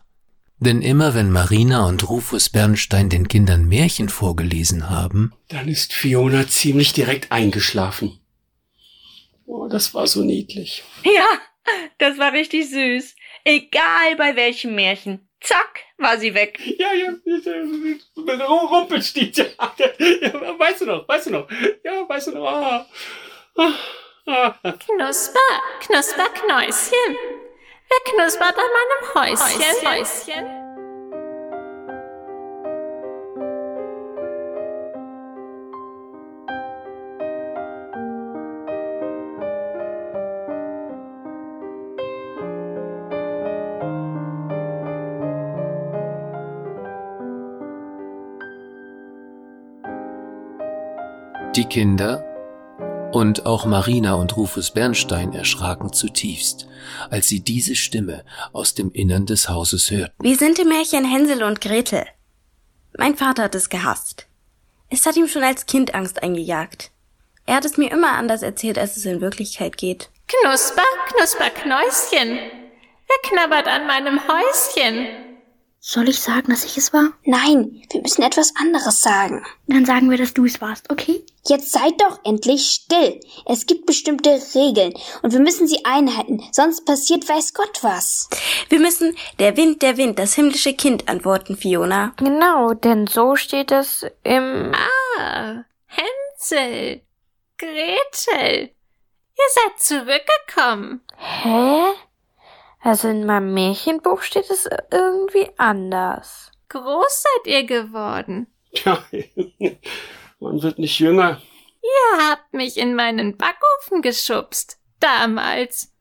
Denn 0.61 0.83
immer 0.83 1.15
wenn 1.15 1.31
Marina 1.33 1.87
und 1.87 2.07
Rufus 2.11 2.51
Bernstein 2.51 3.09
den 3.09 3.29
Kindern 3.29 3.67
Märchen 3.67 4.11
vorgelesen 4.11 4.91
haben, 4.91 5.33
Dann 5.49 5.69
ist 5.69 5.95
Fiona 5.95 6.47
ziemlich 6.47 6.93
direkt 6.93 7.33
eingeschlafen. 7.33 8.21
Oh, 9.47 9.67
das 9.69 9.95
war 9.95 10.07
so 10.07 10.23
niedlich. 10.23 10.85
Ja, 11.03 11.27
das 11.97 12.19
war 12.19 12.33
richtig 12.33 12.69
süß. 12.69 13.17
Egal 13.45 14.17
bei 14.19 14.37
welchem 14.37 14.75
Märchen. 14.75 15.27
Zack, 15.41 15.81
war 15.97 16.19
sie 16.19 16.35
weg. 16.35 16.61
Ja, 16.79 16.93
ja, 16.93 17.13
mit 17.25 18.41
Rumpelstilzchen. 18.49 19.47
Ja, 20.23 20.59
weißt 20.59 20.83
du 20.83 20.87
noch, 20.87 21.09
weißt 21.09 21.27
du 21.27 21.31
noch? 21.31 21.49
Ja, 21.83 22.07
weißt 22.07 22.27
du 22.27 22.33
noch? 22.33 22.47
Ah, 22.47 22.87
ah, 23.57 23.73
ah. 24.27 24.73
Knusper, 24.73 25.39
Knusper, 25.81 26.29
Knäuschen. 26.35 27.17
Wer 27.91 28.13
knuspert 28.13 28.57
an 28.57 28.65
meinem 28.73 29.15
Häuschen? 29.15 29.89
Häuschen. 29.89 30.61
die 51.57 51.65
Kinder 51.65 52.30
und 53.13 53.47
auch 53.47 53.67
Marina 53.67 54.15
und 54.15 54.37
Rufus 54.37 54.71
Bernstein 54.71 55.33
erschraken 55.33 55.93
zutiefst, 55.93 56.67
als 57.11 57.29
sie 57.29 57.41
diese 57.41 57.75
Stimme 57.75 58.25
aus 58.53 58.75
dem 58.75 58.93
Innern 58.93 59.27
des 59.27 59.49
Hauses 59.49 59.91
hörten. 59.91 60.15
Wir 60.23 60.37
sind 60.37 60.59
im 60.59 60.69
Märchen 60.69 61.05
Hänsel 61.05 61.43
und 61.43 61.61
Gretel. 61.61 62.05
Mein 62.97 63.17
Vater 63.17 63.45
hat 63.45 63.55
es 63.55 63.69
gehasst. 63.69 64.27
Es 64.89 65.07
hat 65.07 65.17
ihm 65.17 65.29
schon 65.29 65.43
als 65.43 65.67
Kind 65.67 65.95
Angst 65.95 66.23
eingejagt. 66.23 66.91
Er 67.47 67.57
hat 67.57 67.65
es 67.65 67.77
mir 67.77 67.91
immer 67.91 68.13
anders 68.13 68.43
erzählt, 68.43 68.79
als 68.79 68.97
es 68.97 69.05
in 69.05 69.21
Wirklichkeit 69.21 69.77
geht. 69.77 70.11
Knusper, 70.29 70.83
Knusper, 71.09 71.51
Knäuschen. 71.51 72.39
Wer 72.39 73.31
knabbert 73.31 73.67
an 73.67 73.87
meinem 73.87 74.21
Häuschen? 74.21 75.30
Soll 75.83 76.11
ich 76.11 76.21
sagen, 76.21 76.51
dass 76.51 76.65
ich 76.65 76.77
es 76.77 76.93
war? 76.93 77.15
Nein, 77.25 77.83
wir 77.91 78.03
müssen 78.03 78.21
etwas 78.21 78.53
anderes 78.55 79.01
sagen. 79.01 79.47
Dann 79.67 79.87
sagen 79.87 80.11
wir, 80.11 80.19
dass 80.19 80.35
du 80.35 80.45
es 80.45 80.61
warst, 80.61 80.91
okay? 80.91 81.25
Jetzt 81.47 81.73
seid 81.73 81.99
doch 82.03 82.21
endlich 82.23 82.67
still. 82.67 83.19
Es 83.47 83.65
gibt 83.65 83.87
bestimmte 83.87 84.29
Regeln 84.55 84.93
und 85.23 85.33
wir 85.33 85.41
müssen 85.41 85.67
sie 85.67 85.83
einhalten, 85.87 86.43
sonst 86.53 86.85
passiert 86.85 87.27
weiß 87.27 87.55
Gott 87.55 87.83
was. 87.83 88.29
Wir 88.69 88.79
müssen 88.79 89.17
der 89.39 89.57
Wind, 89.57 89.81
der 89.81 89.97
Wind, 89.97 90.19
das 90.19 90.35
himmlische 90.35 90.75
Kind 90.75 91.09
antworten, 91.09 91.57
Fiona. 91.57 92.13
Genau, 92.19 92.75
denn 92.75 93.07
so 93.07 93.37
steht 93.37 93.73
es 93.73 94.05
im... 94.23 94.73
Ah, 95.19 95.65
Hänsel, 95.87 97.01
Gretel. 97.57 98.71
Ihr 99.39 99.49
seid 99.55 99.81
zurückgekommen. 99.81 101.01
Hä? 101.17 101.95
Also 102.81 103.09
in 103.09 103.27
meinem 103.27 103.53
Märchenbuch 103.53 104.23
steht 104.23 104.51
es 104.51 104.69
irgendwie 104.91 105.51
anders. 105.59 106.51
Groß 106.71 107.23
seid 107.23 107.47
ihr 107.47 107.65
geworden. 107.65 108.47
Tja, 108.75 109.05
man 110.41 110.63
wird 110.63 110.79
nicht 110.79 110.99
jünger. 110.99 111.43
Ihr 111.83 112.31
habt 112.31 112.53
mich 112.53 112.77
in 112.77 112.95
meinen 112.95 113.37
Backofen 113.37 114.03
geschubst. 114.03 114.79
Damals. 114.99 115.93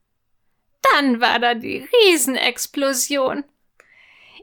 Dann 0.94 1.20
war 1.20 1.38
da 1.38 1.54
die 1.54 1.86
Riesenexplosion. 1.92 3.44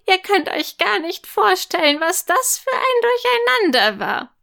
Ihr 0.07 0.17
könnt 0.19 0.49
euch 0.49 0.77
gar 0.77 0.99
nicht 0.99 1.27
vorstellen, 1.27 1.99
was 1.99 2.25
das 2.25 2.59
für 2.59 2.75
ein 2.75 3.71
Durcheinander 3.71 3.99
war. 3.99 4.37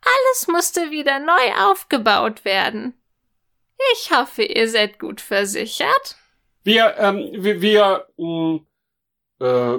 Alles 0.00 0.48
musste 0.48 0.90
wieder 0.90 1.18
neu 1.18 1.70
aufgebaut 1.70 2.44
werden. 2.44 2.94
Ich 3.92 4.10
hoffe, 4.10 4.44
ihr 4.44 4.68
seid 4.68 4.98
gut 4.98 5.20
versichert. 5.20 6.16
Wir, 6.64 6.96
ähm, 6.98 7.30
wir, 7.32 7.60
wir 7.60 8.08
mh, 8.16 8.60
äh, 9.40 9.78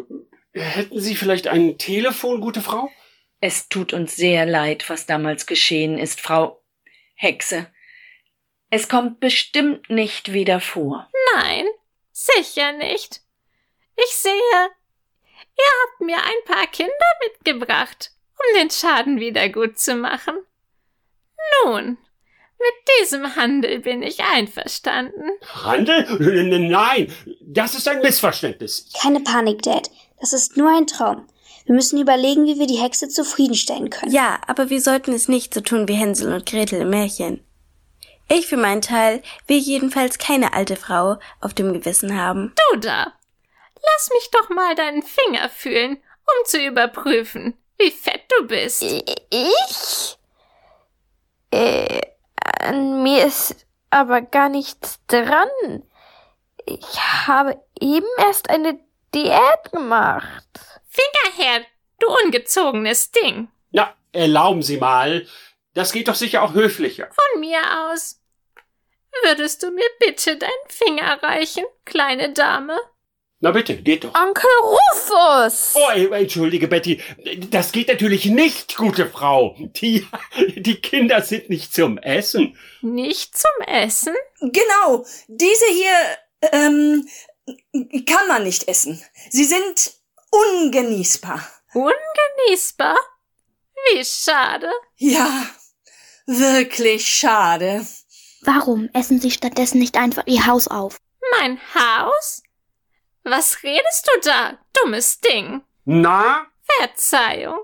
hätten 0.54 1.00
Sie 1.00 1.16
vielleicht 1.16 1.48
ein 1.48 1.78
Telefon, 1.80 2.42
gute 2.42 2.62
Frau? 2.62 2.90
Es 3.42 3.70
tut 3.70 3.92
uns 3.92 4.16
sehr 4.16 4.46
leid, 4.46 4.88
was 4.90 5.08
damals 5.08 5.48
geschehen 5.48 5.98
ist, 5.98 6.22
Frau 6.22 6.64
Hexe. 7.16 7.68
Es 8.70 8.88
kommt 8.88 9.20
bestimmt 9.20 9.90
nicht 9.90 10.32
wieder 10.32 10.60
vor. 10.60 11.10
Nein, 11.34 11.66
sicher 12.12 12.72
nicht. 12.74 13.22
Ich 13.96 14.16
sehe, 14.16 14.32
ihr 14.34 15.72
habt 15.84 16.02
mir 16.02 16.18
ein 16.18 16.46
paar 16.46 16.68
Kinder 16.68 16.94
mitgebracht, 17.24 18.12
um 18.38 18.60
den 18.60 18.70
Schaden 18.70 19.20
wieder 19.20 19.50
gut 19.50 19.80
zu 19.80 19.96
machen. 19.96 20.36
Nun, 21.64 21.98
mit 22.58 22.74
diesem 23.02 23.36
Handel 23.36 23.80
bin 23.80 24.02
ich 24.02 24.20
einverstanden. 24.22 25.30
Handel? 25.64 26.06
Nein, 26.60 27.14
das 27.42 27.76
ist 27.76 27.88
ein 27.88 28.02
Missverständnis. 28.02 28.90
Keine 29.00 29.20
Panik, 29.20 29.62
Dad. 29.62 29.90
Das 30.20 30.34
ist 30.34 30.58
nur 30.58 30.70
ein 30.70 30.88
Traum. 30.88 31.28
Wir 31.66 31.76
müssen 31.76 32.00
überlegen, 32.00 32.46
wie 32.46 32.60
wir 32.60 32.68
die 32.68 32.82
Hexe 32.82 33.10
zufriedenstellen 33.10 33.90
können. 33.90 34.12
Ja, 34.12 34.40
aber 34.48 34.70
wir 34.70 34.82
sollten 34.82 35.14
es 35.14 35.28
nicht 35.28 35.54
so 35.54 35.62
tun 35.62 35.88
wie 35.88 35.94
Hänsel 35.94 36.32
und 36.32 36.46
Gretel 36.46 36.82
im 36.82 36.92
Märchen. 36.92 37.44
Ich 38.28 38.48
für 38.48 38.58
meinen 38.58 38.82
Teil 38.82 39.22
will 39.48 39.58
jedenfalls 39.58 40.18
keine 40.18 40.54
alte 40.54 40.76
Frau 40.76 41.18
auf 41.42 41.54
dem 41.54 41.74
Gewissen 41.74 42.20
haben. 42.20 42.54
Du 42.72 42.80
da, 42.80 43.14
lass 43.76 44.10
mich 44.10 44.30
doch 44.32 44.50
mal 44.50 44.76
deinen 44.76 45.04
Finger 45.04 45.50
fühlen, 45.50 45.98
um 45.98 46.46
zu 46.46 46.60
überprüfen, 46.60 47.56
wie 47.78 47.92
fett 47.92 48.24
du 48.30 48.48
bist. 48.48 48.82
Ich? 48.82 50.18
Äh, 51.52 52.02
an 52.60 53.04
mir 53.04 53.15
ist 53.26 53.66
aber 53.90 54.22
gar 54.22 54.50
nichts 54.50 55.00
dran. 55.08 55.84
Ich 56.66 57.00
habe 57.28 57.62
eben 57.80 58.08
erst 58.18 58.50
eine 58.50 58.80
Diät 59.14 59.72
gemacht. 59.72 60.48
Finger 60.88 61.36
her, 61.36 61.66
du 62.00 62.08
ungezogenes 62.24 63.12
Ding. 63.12 63.50
Na, 63.72 63.94
erlauben 64.12 64.62
Sie 64.62 64.78
mal. 64.78 65.28
Das 65.74 65.92
geht 65.92 66.08
doch 66.08 66.16
sicher 66.16 66.44
auch 66.44 66.54
höflicher. 66.54 67.10
Von 67.12 67.40
mir 67.40 67.60
aus. 67.90 68.22
Würdest 69.24 69.64
du 69.64 69.72
mir 69.72 69.88
bitte 70.00 70.38
deinen 70.38 70.52
Finger 70.68 71.22
reichen, 71.24 71.66
kleine 71.86 72.34
Dame? 72.34 72.78
Na 73.40 73.52
bitte, 73.52 73.76
geht 73.82 74.04
doch. 74.04 74.14
Onkel 74.16 74.50
Rufus! 74.64 75.74
Oh, 75.76 76.14
entschuldige, 76.14 76.68
Betty. 76.68 77.02
Das 77.50 77.72
geht 77.72 77.90
natürlich 77.90 78.26
nicht, 78.26 78.78
gute 78.78 79.08
Frau. 79.08 79.56
Die, 79.60 80.08
die 80.56 80.76
Kinder 80.76 81.22
sind 81.22 81.50
nicht 81.50 81.74
zum 81.74 81.98
Essen. 81.98 82.58
Nicht 82.82 83.38
zum 83.38 83.68
Essen? 83.68 84.16
Genau, 84.40 85.06
diese 85.28 85.66
hier, 85.66 86.52
ähm, 86.54 87.08
kann 88.06 88.28
man 88.28 88.44
nicht 88.44 88.68
essen. 88.68 89.04
Sie 89.30 89.44
sind 89.44 89.92
ungenießbar. 90.32 91.46
Ungenießbar? 91.74 92.98
Wie 93.92 94.06
schade. 94.06 94.72
Ja, 94.96 95.46
wirklich 96.26 97.08
schade. 97.08 97.86
Warum 98.42 98.90
essen 98.94 99.20
Sie 99.20 99.32
stattdessen 99.32 99.80
nicht 99.80 99.98
einfach 99.98 100.24
Ihr 100.26 100.46
Haus 100.48 100.68
auf? 100.68 101.00
Mein 101.32 101.60
Haus? 101.76 102.42
Was 103.26 103.64
redest 103.64 104.08
du 104.08 104.30
da, 104.30 104.58
dummes 104.74 105.20
Ding? 105.20 105.64
Na? 105.84 106.46
Verzeihung. 106.80 107.60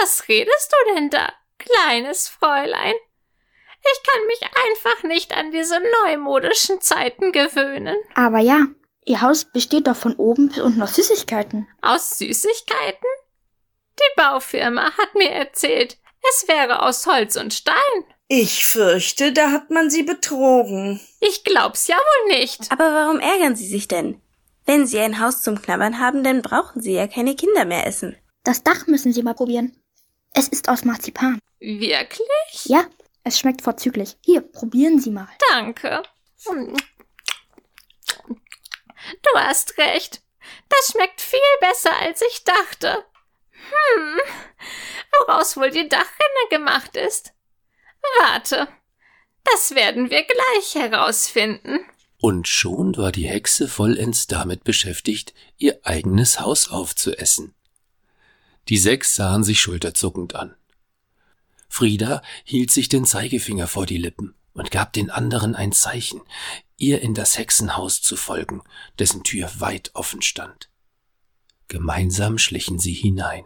Was 0.00 0.28
redest 0.28 0.72
du 0.72 0.94
denn 0.94 1.10
da, 1.10 1.30
kleines 1.58 2.28
Fräulein? 2.28 2.94
Ich 3.84 4.02
kann 4.02 4.26
mich 4.26 4.40
einfach 4.42 5.02
nicht 5.02 5.36
an 5.36 5.50
diese 5.50 5.78
neumodischen 6.04 6.80
Zeiten 6.80 7.32
gewöhnen. 7.32 7.96
Aber 8.14 8.38
ja, 8.38 8.66
Ihr 9.04 9.20
Haus 9.20 9.44
besteht 9.44 9.88
doch 9.88 9.96
von 9.96 10.14
oben 10.16 10.48
bis 10.48 10.60
unten 10.60 10.80
aus 10.82 10.94
Süßigkeiten. 10.94 11.68
Aus 11.82 12.18
Süßigkeiten? 12.18 13.08
Die 13.98 14.14
Baufirma 14.16 14.96
hat 14.96 15.14
mir 15.14 15.30
erzählt, 15.30 15.98
es 16.30 16.48
wäre 16.48 16.82
aus 16.82 17.06
Holz 17.06 17.36
und 17.36 17.52
Stein. 17.52 17.74
Ich 18.28 18.64
fürchte, 18.64 19.32
da 19.32 19.50
hat 19.50 19.70
man 19.70 19.90
sie 19.90 20.04
betrogen. 20.04 21.00
Ich 21.20 21.44
glaub's 21.44 21.88
ja 21.88 21.96
wohl 21.96 22.38
nicht. 22.38 22.72
Aber 22.72 22.94
warum 22.94 23.20
ärgern 23.20 23.54
Sie 23.56 23.66
sich 23.66 23.88
denn? 23.88 24.22
Wenn 24.64 24.86
Sie 24.86 25.00
ein 25.00 25.20
Haus 25.20 25.42
zum 25.42 25.60
Knabbern 25.60 25.98
haben, 25.98 26.22
dann 26.22 26.42
brauchen 26.42 26.80
Sie 26.80 26.92
ja 26.92 27.06
keine 27.06 27.34
Kinder 27.34 27.64
mehr 27.64 27.86
essen. 27.86 28.16
Das 28.44 28.62
Dach 28.62 28.86
müssen 28.86 29.12
Sie 29.12 29.22
mal 29.22 29.34
probieren. 29.34 29.76
Es 30.34 30.48
ist 30.48 30.68
aus 30.68 30.84
Marzipan. 30.84 31.38
Wirklich? 31.60 32.64
Ja, 32.64 32.86
es 33.24 33.38
schmeckt 33.38 33.62
vorzüglich. 33.62 34.16
Hier, 34.24 34.40
probieren 34.40 34.98
Sie 34.98 35.10
mal. 35.10 35.28
Danke. 35.50 36.02
Hm. 36.46 36.76
Du 39.22 39.30
hast 39.38 39.78
recht. 39.78 40.22
Das 40.68 40.92
schmeckt 40.92 41.20
viel 41.20 41.40
besser, 41.60 41.92
als 42.00 42.22
ich 42.22 42.44
dachte. 42.44 43.04
Hm, 43.50 44.18
woraus 45.18 45.56
wohl 45.56 45.70
die 45.70 45.88
Dachrinne 45.88 46.48
gemacht 46.50 46.96
ist? 46.96 47.32
Warte, 48.18 48.68
das 49.44 49.74
werden 49.74 50.10
wir 50.10 50.24
gleich 50.24 50.74
herausfinden. 50.74 51.84
Und 52.22 52.46
schon 52.46 52.96
war 52.96 53.10
die 53.10 53.26
Hexe 53.26 53.66
vollends 53.66 54.28
damit 54.28 54.62
beschäftigt, 54.62 55.34
ihr 55.58 55.80
eigenes 55.82 56.38
Haus 56.38 56.68
aufzuessen. 56.68 57.52
Die 58.68 58.78
sechs 58.78 59.16
sahen 59.16 59.42
sich 59.42 59.60
schulterzuckend 59.60 60.36
an. 60.36 60.54
Frieda 61.68 62.22
hielt 62.44 62.70
sich 62.70 62.88
den 62.88 63.06
Zeigefinger 63.06 63.66
vor 63.66 63.86
die 63.86 63.96
Lippen 63.96 64.36
und 64.52 64.70
gab 64.70 64.92
den 64.92 65.10
anderen 65.10 65.56
ein 65.56 65.72
Zeichen, 65.72 66.20
ihr 66.76 67.00
in 67.00 67.14
das 67.14 67.38
Hexenhaus 67.38 68.02
zu 68.02 68.14
folgen, 68.14 68.62
dessen 69.00 69.24
Tür 69.24 69.50
weit 69.58 69.90
offen 69.94 70.22
stand. 70.22 70.70
Gemeinsam 71.66 72.38
schlichen 72.38 72.78
sie 72.78 72.94
hinein. 72.94 73.44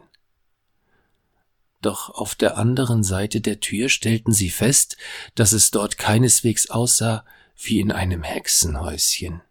Doch 1.81 2.11
auf 2.11 2.35
der 2.35 2.59
anderen 2.59 3.03
Seite 3.03 3.41
der 3.41 3.61
Tür 3.61 3.89
stellten 3.89 4.35
sie 4.35 4.51
fest, 4.51 4.99
dass 5.35 5.53
es 5.53 5.71
dort 5.71 5.97
keineswegs 5.97 6.69
aussah 6.69 7.25
wie 7.57 7.81
in 7.81 7.91
einem 7.93 8.23
Hexenhäuschen. 8.23 9.43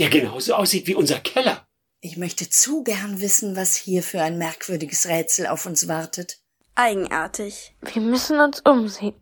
Der 0.00 0.08
genauso 0.08 0.54
aussieht 0.54 0.86
wie 0.86 0.94
unser 0.94 1.20
Keller. 1.20 1.68
Ich 2.00 2.16
möchte 2.16 2.48
zu 2.48 2.82
gern 2.82 3.20
wissen, 3.20 3.54
was 3.54 3.76
hier 3.76 4.02
für 4.02 4.22
ein 4.22 4.38
merkwürdiges 4.38 5.06
Rätsel 5.06 5.46
auf 5.46 5.66
uns 5.66 5.86
wartet. 5.86 6.38
Eigenartig. 6.74 7.76
Wir 7.82 8.00
müssen 8.00 8.40
uns 8.40 8.60
umsehen. 8.60 9.14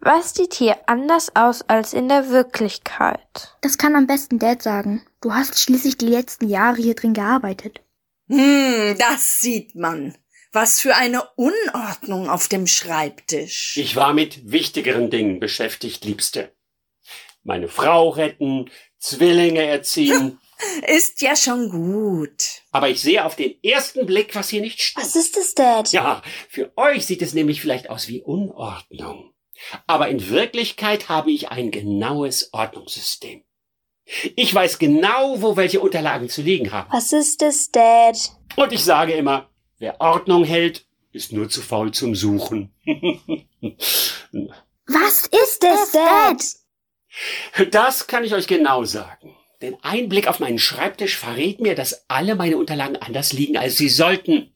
Was 0.00 0.34
sieht 0.34 0.52
hier 0.52 0.76
anders 0.86 1.34
aus 1.34 1.62
als 1.62 1.94
in 1.94 2.08
der 2.08 2.28
Wirklichkeit? 2.28 3.56
Das 3.62 3.78
kann 3.78 3.96
am 3.96 4.06
besten 4.06 4.38
Dad 4.38 4.62
sagen. 4.62 5.02
Du 5.22 5.32
hast 5.32 5.58
schließlich 5.58 5.96
die 5.96 6.06
letzten 6.06 6.48
Jahre 6.48 6.76
hier 6.76 6.94
drin 6.94 7.14
gearbeitet. 7.14 7.80
Hm, 8.28 8.96
das 8.98 9.40
sieht 9.40 9.74
man. 9.74 10.16
Was 10.52 10.80
für 10.80 10.96
eine 10.96 11.22
Unordnung 11.36 12.28
auf 12.28 12.48
dem 12.48 12.66
Schreibtisch. 12.66 13.76
Ich 13.78 13.96
war 13.96 14.12
mit 14.12 14.50
wichtigeren 14.50 15.08
Dingen 15.08 15.40
beschäftigt, 15.40 16.04
Liebste. 16.04 16.52
Meine 17.42 17.68
Frau 17.68 18.10
retten, 18.10 18.70
Zwillinge 19.00 19.64
erziehen. 19.64 20.38
Ist 20.86 21.22
ja 21.22 21.34
schon 21.34 21.70
gut. 21.70 22.62
Aber 22.70 22.90
ich 22.90 23.00
sehe 23.00 23.24
auf 23.24 23.34
den 23.34 23.54
ersten 23.64 24.04
Blick, 24.06 24.34
was 24.34 24.50
hier 24.50 24.60
nicht 24.60 24.80
stimmt. 24.82 25.06
Was 25.06 25.16
ist 25.16 25.38
es, 25.38 25.54
Dad? 25.54 25.90
Ja, 25.92 26.22
für 26.50 26.70
euch 26.76 27.06
sieht 27.06 27.22
es 27.22 27.32
nämlich 27.32 27.62
vielleicht 27.62 27.88
aus 27.88 28.08
wie 28.08 28.20
Unordnung. 28.20 29.32
Aber 29.86 30.08
in 30.08 30.28
Wirklichkeit 30.28 31.08
habe 31.08 31.30
ich 31.30 31.48
ein 31.48 31.70
genaues 31.70 32.52
Ordnungssystem. 32.52 33.42
Ich 34.36 34.54
weiß 34.54 34.78
genau, 34.78 35.40
wo 35.40 35.56
welche 35.56 35.80
Unterlagen 35.80 36.28
zu 36.28 36.42
liegen 36.42 36.72
haben. 36.72 36.92
Was 36.92 37.12
ist 37.12 37.40
es, 37.42 37.70
Dad? 37.70 38.18
Und 38.56 38.72
ich 38.72 38.84
sage 38.84 39.12
immer, 39.14 39.48
wer 39.78 40.00
Ordnung 40.00 40.44
hält, 40.44 40.84
ist 41.12 41.32
nur 41.32 41.48
zu 41.48 41.62
faul 41.62 41.92
zum 41.92 42.14
Suchen. 42.14 42.72
Was 44.86 45.26
ist 45.26 45.64
es, 45.64 45.92
Dad? 45.92 46.42
Das 47.70 48.06
kann 48.06 48.24
ich 48.24 48.34
euch 48.34 48.46
genau 48.46 48.84
sagen. 48.84 49.36
Denn 49.62 49.76
ein 49.82 50.08
Blick 50.08 50.26
auf 50.26 50.40
meinen 50.40 50.58
Schreibtisch 50.58 51.16
verrät 51.16 51.60
mir, 51.60 51.74
dass 51.74 52.04
alle 52.08 52.34
meine 52.34 52.56
Unterlagen 52.56 52.96
anders 52.96 53.32
liegen, 53.32 53.58
als 53.58 53.76
sie 53.76 53.88
sollten. 53.88 54.54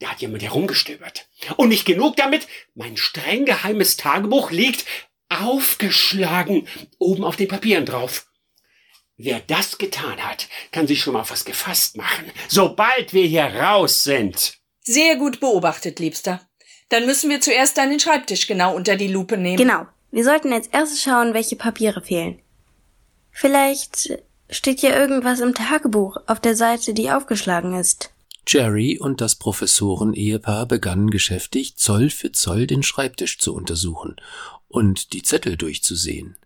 Da 0.00 0.10
hat 0.10 0.20
jemand 0.20 0.42
herumgestöbert. 0.42 1.28
Und 1.56 1.68
nicht 1.68 1.84
genug 1.84 2.16
damit, 2.16 2.48
mein 2.74 2.96
streng 2.96 3.44
geheimes 3.44 3.96
Tagebuch 3.96 4.50
liegt 4.50 4.84
aufgeschlagen 5.28 6.68
oben 6.98 7.24
auf 7.24 7.36
den 7.36 7.48
Papieren 7.48 7.86
drauf. 7.86 8.26
Wer 9.16 9.40
das 9.46 9.78
getan 9.78 10.24
hat, 10.24 10.48
kann 10.72 10.88
sich 10.88 11.00
schon 11.00 11.12
mal 11.14 11.28
was 11.28 11.44
gefasst 11.44 11.96
machen, 11.96 12.30
sobald 12.48 13.12
wir 13.12 13.26
hier 13.26 13.44
raus 13.44 14.02
sind. 14.02 14.58
Sehr 14.80 15.16
gut 15.16 15.38
beobachtet, 15.38 16.00
Liebster. 16.00 16.40
Dann 16.88 17.06
müssen 17.06 17.30
wir 17.30 17.40
zuerst 17.40 17.78
deinen 17.78 18.00
Schreibtisch 18.00 18.46
genau 18.46 18.74
unter 18.74 18.96
die 18.96 19.08
Lupe 19.08 19.38
nehmen. 19.38 19.56
Genau. 19.56 19.86
Wir 20.14 20.22
sollten 20.22 20.52
als 20.52 20.68
erstes 20.68 21.02
schauen, 21.02 21.34
welche 21.34 21.56
Papiere 21.56 22.00
fehlen. 22.00 22.38
Vielleicht 23.32 24.16
steht 24.48 24.80
ja 24.80 24.96
irgendwas 24.96 25.40
im 25.40 25.56
Tagebuch 25.56 26.18
auf 26.28 26.38
der 26.38 26.54
Seite, 26.54 26.94
die 26.94 27.10
aufgeschlagen 27.10 27.74
ist. 27.74 28.14
Jerry 28.46 28.96
und 28.96 29.20
das 29.20 29.34
Professoren-Ehepaar 29.34 30.66
begannen 30.66 31.10
geschäftig, 31.10 31.76
Zoll 31.78 32.10
für 32.10 32.30
Zoll 32.30 32.68
den 32.68 32.84
Schreibtisch 32.84 33.40
zu 33.40 33.56
untersuchen 33.56 34.14
und 34.68 35.14
die 35.14 35.22
Zettel 35.22 35.56
durchzusehen. 35.56 36.36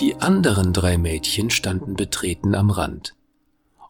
Die 0.00 0.14
anderen 0.16 0.72
drei 0.72 0.96
Mädchen 0.96 1.50
standen 1.50 1.94
betreten 1.94 2.54
am 2.54 2.70
Rand 2.70 3.16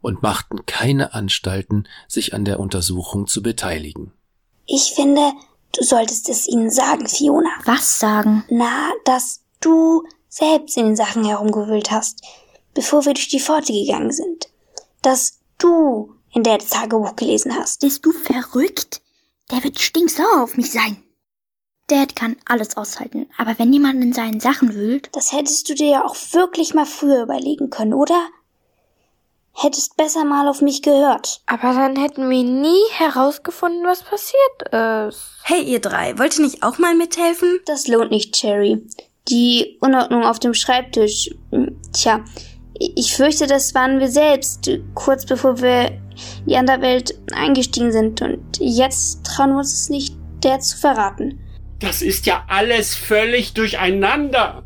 und 0.01 0.23
machten 0.23 0.65
keine 0.65 1.13
Anstalten, 1.13 1.87
sich 2.07 2.33
an 2.33 2.47
der 2.47 2.61
Untersuchung 2.61 3.27
zu 3.27 3.43
beteiligen. 3.43 4.13
Ich 4.65 4.95
finde, 4.95 5.33
du 5.77 5.85
solltest 5.85 6.31
es 6.31 6.49
ihnen 6.49 6.71
sagen, 6.71 7.07
Fiona. 7.07 7.51
Was 7.67 7.99
sagen? 7.99 8.45
Na, 8.49 8.91
dass 9.05 9.43
du 9.61 10.03
selbst 10.31 10.79
in 10.79 10.87
den 10.87 10.97
Sachen 10.97 11.27
herumgewühlt 11.27 11.91
hast, 11.91 12.23
bevor 12.73 13.05
wir 13.05 13.13
durch 13.13 13.29
die 13.29 13.41
Pforte 13.41 13.75
gegangen 13.75 14.13
sind. 14.13 14.49
Dass 15.03 15.41
du 15.59 16.15
in 16.33 16.43
der 16.43 16.59
Tagebuch 16.59 17.17
gelesen 17.17 17.55
hast. 17.55 17.81
Bist 17.81 18.07
du 18.07 18.13
verrückt? 18.13 19.03
Der 19.51 19.63
wird 19.63 19.79
stinksauer 19.79 20.43
auf 20.43 20.57
mich 20.57 20.71
sein. 20.71 21.03
Dad 21.89 22.15
kann 22.15 22.37
alles 22.45 22.77
aushalten, 22.77 23.29
aber 23.39 23.59
wenn 23.59 23.73
jemand 23.73 24.03
in 24.03 24.13
seinen 24.13 24.41
Sachen 24.41 24.75
wühlt. 24.75 25.09
Das 25.13 25.33
hättest 25.33 25.69
du 25.69 25.75
dir 25.75 25.89
ja 25.89 26.05
auch 26.05 26.15
wirklich 26.33 26.75
mal 26.75 26.87
früher 26.87 27.23
überlegen 27.23 27.71
können, 27.71 27.95
oder? 27.95 28.29
Hättest 29.55 29.97
besser 29.97 30.25
mal 30.25 30.47
auf 30.47 30.61
mich 30.61 30.83
gehört. 30.83 31.41
Aber 31.47 31.73
dann 31.75 31.97
hätten 31.97 32.31
wir 32.31 32.45
nie 32.45 32.85
herausgefunden, 32.93 33.85
was 33.85 34.03
passiert 34.03 35.09
ist. 35.09 35.31
Hey, 35.43 35.63
ihr 35.63 35.81
drei, 35.81 36.17
wollt 36.19 36.39
ihr 36.39 36.45
nicht 36.45 36.63
auch 36.63 36.79
mal 36.79 36.95
mithelfen? 36.95 37.59
Das 37.67 37.89
lohnt 37.89 38.13
nicht, 38.13 38.35
Cherry. 38.35 38.87
Die 39.29 39.77
Unordnung 39.81 40.23
auf 40.25 40.39
dem 40.39 40.55
Schreibtisch. 40.55 41.31
hm, 41.51 41.81
Tja, 41.93 42.21
ich 42.79 43.17
fürchte, 43.17 43.47
das 43.49 43.75
waren 43.75 43.99
wir 43.99 44.09
selbst, 44.09 44.71
kurz 44.95 45.27
bevor 45.27 45.61
wir 45.61 45.89
in 45.89 46.47
die 46.47 46.57
andere 46.57 46.81
Welt 46.81 47.19
eingestiegen 47.33 47.91
sind. 47.91 48.23
Und 48.23 48.59
jetzt 48.61 49.25
trauen 49.25 49.51
wir 49.51 49.59
uns 49.59 49.73
es 49.73 49.89
nicht, 49.89 50.15
der 50.45 50.61
zu 50.61 50.77
verraten. 50.79 51.41
Das 51.81 52.03
ist 52.03 52.27
ja 52.27 52.45
alles 52.49 52.95
völlig 52.95 53.55
durcheinander. 53.55 54.65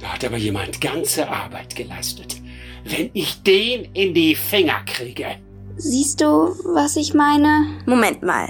Da 0.00 0.14
hat 0.14 0.24
aber 0.24 0.36
jemand 0.36 0.80
ganze 0.80 1.28
Arbeit 1.28 1.76
geleistet. 1.76 2.40
Wenn 2.84 3.10
ich 3.12 3.42
den 3.42 3.92
in 3.94 4.14
die 4.14 4.34
Finger 4.34 4.80
kriege. 4.86 5.36
Siehst 5.76 6.20
du, 6.20 6.26
was 6.74 6.96
ich 6.96 7.14
meine? 7.14 7.66
Moment 7.86 8.22
mal. 8.22 8.48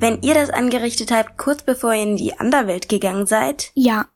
Wenn 0.00 0.22
ihr 0.22 0.34
das 0.34 0.50
angerichtet 0.50 1.10
habt, 1.10 1.36
kurz 1.38 1.62
bevor 1.62 1.92
ihr 1.94 2.02
in 2.02 2.16
die 2.16 2.38
Anderwelt 2.38 2.88
gegangen 2.88 3.26
seid, 3.26 3.70
Ja. 3.74 4.06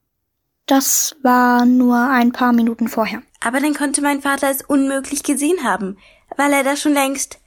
Das 0.66 1.16
war 1.24 1.66
nur 1.66 2.08
ein 2.08 2.30
paar 2.32 2.52
Minuten 2.52 2.86
vorher. 2.88 3.22
aber 3.40 3.58
dann 3.60 3.74
konnte 3.74 4.00
mein 4.00 4.22
Vater 4.22 4.48
es 4.48 4.62
unmöglich 4.62 5.24
gesehen 5.24 5.64
haben, 5.64 5.98
weil 6.36 6.52
er 6.52 6.62
das 6.62 6.80
schon 6.80 6.94
längst. 6.94 7.40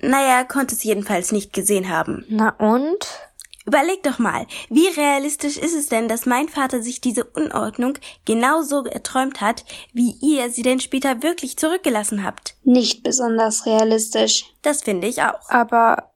Naja, 0.00 0.38
er 0.38 0.44
konnte 0.44 0.74
es 0.74 0.82
jedenfalls 0.82 1.30
nicht 1.30 1.52
gesehen 1.52 1.88
haben. 1.88 2.24
Na 2.28 2.48
und? 2.58 3.06
Überleg 3.66 4.02
doch 4.02 4.18
mal, 4.18 4.46
wie 4.68 4.88
realistisch 4.88 5.56
ist 5.56 5.74
es 5.74 5.88
denn, 5.88 6.06
dass 6.06 6.26
mein 6.26 6.48
Vater 6.50 6.82
sich 6.82 7.00
diese 7.00 7.24
Unordnung 7.24 7.98
genauso 8.26 8.84
erträumt 8.84 9.40
hat, 9.40 9.64
wie 9.94 10.16
ihr 10.20 10.50
sie 10.50 10.62
denn 10.62 10.80
später 10.80 11.22
wirklich 11.22 11.56
zurückgelassen 11.56 12.24
habt? 12.24 12.56
Nicht 12.62 13.02
besonders 13.02 13.64
realistisch. 13.64 14.44
Das 14.60 14.82
finde 14.82 15.08
ich 15.08 15.22
auch. 15.22 15.48
Aber 15.48 16.12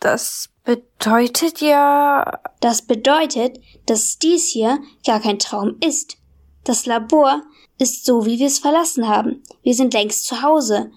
das 0.00 0.48
bedeutet 0.64 1.60
ja. 1.60 2.40
Das 2.60 2.82
bedeutet, 2.82 3.60
dass 3.86 4.18
dies 4.18 4.48
hier 4.48 4.80
gar 5.06 5.20
kein 5.20 5.38
Traum 5.38 5.76
ist. 5.80 6.16
Das 6.64 6.86
Labor 6.86 7.42
ist 7.78 8.04
so, 8.04 8.26
wie 8.26 8.40
wir 8.40 8.48
es 8.48 8.58
verlassen 8.58 9.08
haben. 9.08 9.44
Wir 9.62 9.74
sind 9.74 9.94
längst 9.94 10.26
zu 10.26 10.42
Hause. 10.42 10.90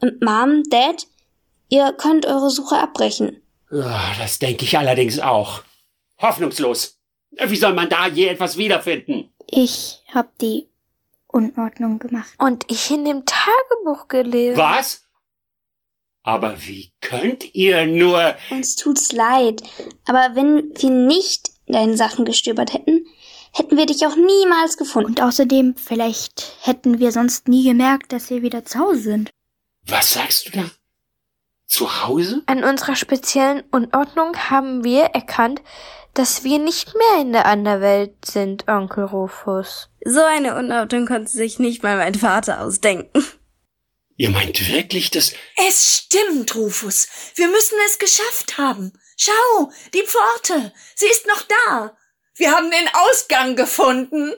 Und 0.00 0.22
Mom, 0.22 0.62
Dad, 0.70 1.06
ihr 1.68 1.92
könnt 1.92 2.24
eure 2.24 2.50
Suche 2.50 2.78
abbrechen. 2.78 3.42
Ja, 3.70 4.12
das 4.18 4.38
denke 4.38 4.64
ich 4.64 4.78
allerdings 4.78 5.18
auch. 5.18 5.62
Hoffnungslos. 6.18 6.98
Wie 7.30 7.56
soll 7.56 7.74
man 7.74 7.88
da 7.88 8.06
je 8.06 8.28
etwas 8.28 8.56
wiederfinden? 8.56 9.32
Ich 9.46 10.02
hab 10.12 10.38
die 10.38 10.68
Unordnung 11.26 11.98
gemacht. 11.98 12.32
Und 12.38 12.64
ich 12.70 12.90
in 12.90 13.04
dem 13.04 13.24
Tagebuch 13.26 14.08
gelesen. 14.08 14.56
Was? 14.56 15.02
Aber 16.22 16.56
wie 16.62 16.92
könnt 17.00 17.54
ihr 17.54 17.86
nur... 17.86 18.36
Uns 18.50 18.76
tut's 18.76 19.12
leid, 19.12 19.62
aber 20.06 20.34
wenn 20.34 20.72
wir 20.74 20.90
nicht 20.90 21.50
in 21.66 21.74
deinen 21.74 21.96
Sachen 21.96 22.24
gestöbert 22.24 22.72
hätten, 22.72 23.04
hätten 23.52 23.76
wir 23.76 23.86
dich 23.86 24.06
auch 24.06 24.16
niemals 24.16 24.76
gefunden. 24.76 25.10
Und 25.10 25.22
außerdem, 25.22 25.76
vielleicht 25.76 26.56
hätten 26.62 26.98
wir 26.98 27.12
sonst 27.12 27.48
nie 27.48 27.64
gemerkt, 27.64 28.12
dass 28.12 28.30
wir 28.30 28.42
wieder 28.42 28.64
zu 28.64 28.78
Hause 28.78 29.00
sind. 29.02 29.30
Was 29.86 30.12
sagst 30.12 30.48
du 30.48 30.52
da? 30.52 30.70
Zu 31.66 32.04
Hause? 32.04 32.42
An 32.46 32.64
unserer 32.64 32.96
speziellen 32.96 33.62
Unordnung 33.70 34.36
haben 34.50 34.84
wir 34.84 35.04
erkannt, 35.06 35.62
dass 36.12 36.44
wir 36.44 36.58
nicht 36.58 36.94
mehr 36.94 37.22
in 37.22 37.32
der 37.32 37.46
Anderwelt 37.46 38.24
sind, 38.24 38.68
Onkel 38.68 39.04
Rufus. 39.04 39.88
So 40.04 40.22
eine 40.22 40.56
Unordnung 40.56 41.06
konnte 41.06 41.30
sich 41.30 41.58
nicht 41.58 41.82
mal 41.82 41.96
mein 41.96 42.14
Vater 42.14 42.60
ausdenken. 42.60 43.24
Ihr 44.16 44.30
meint 44.30 44.72
wirklich, 44.72 45.10
dass... 45.10 45.32
Es 45.68 45.96
stimmt, 45.96 46.54
Rufus. 46.54 47.08
Wir 47.34 47.48
müssen 47.48 47.76
es 47.86 47.98
geschafft 47.98 48.58
haben. 48.58 48.92
Schau, 49.16 49.72
die 49.92 50.02
Pforte. 50.02 50.72
Sie 50.94 51.06
ist 51.06 51.26
noch 51.26 51.42
da. 51.42 51.96
Wir 52.36 52.52
haben 52.52 52.70
den 52.70 52.88
Ausgang 52.92 53.56
gefunden. 53.56 54.32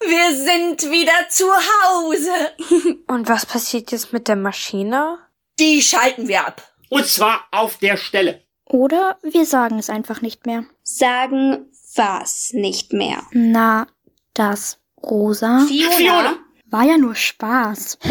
Wir 0.00 0.36
sind 0.36 0.90
wieder 0.90 1.28
zu 1.28 1.46
Hause. 1.46 3.02
Und 3.08 3.28
was 3.28 3.46
passiert 3.46 3.90
jetzt 3.90 4.12
mit 4.12 4.28
der 4.28 4.36
Maschine? 4.36 5.18
Die 5.60 5.82
schalten 5.82 6.26
wir 6.26 6.46
ab. 6.46 6.62
Und 6.88 7.06
zwar 7.06 7.44
auf 7.50 7.76
der 7.76 7.98
Stelle. 7.98 8.42
Oder 8.64 9.18
wir 9.22 9.44
sagen 9.44 9.78
es 9.78 9.90
einfach 9.90 10.22
nicht 10.22 10.46
mehr. 10.46 10.64
Sagen 10.82 11.66
was 11.94 12.52
nicht 12.54 12.94
mehr. 12.94 13.22
Na, 13.32 13.86
das 14.32 14.78
Rosa 15.02 15.66
Fiona, 15.66 15.90
Fiona! 15.90 16.38
War 16.70 16.84
ja 16.84 16.96
nur 16.96 17.14
Spaß. 17.14 17.98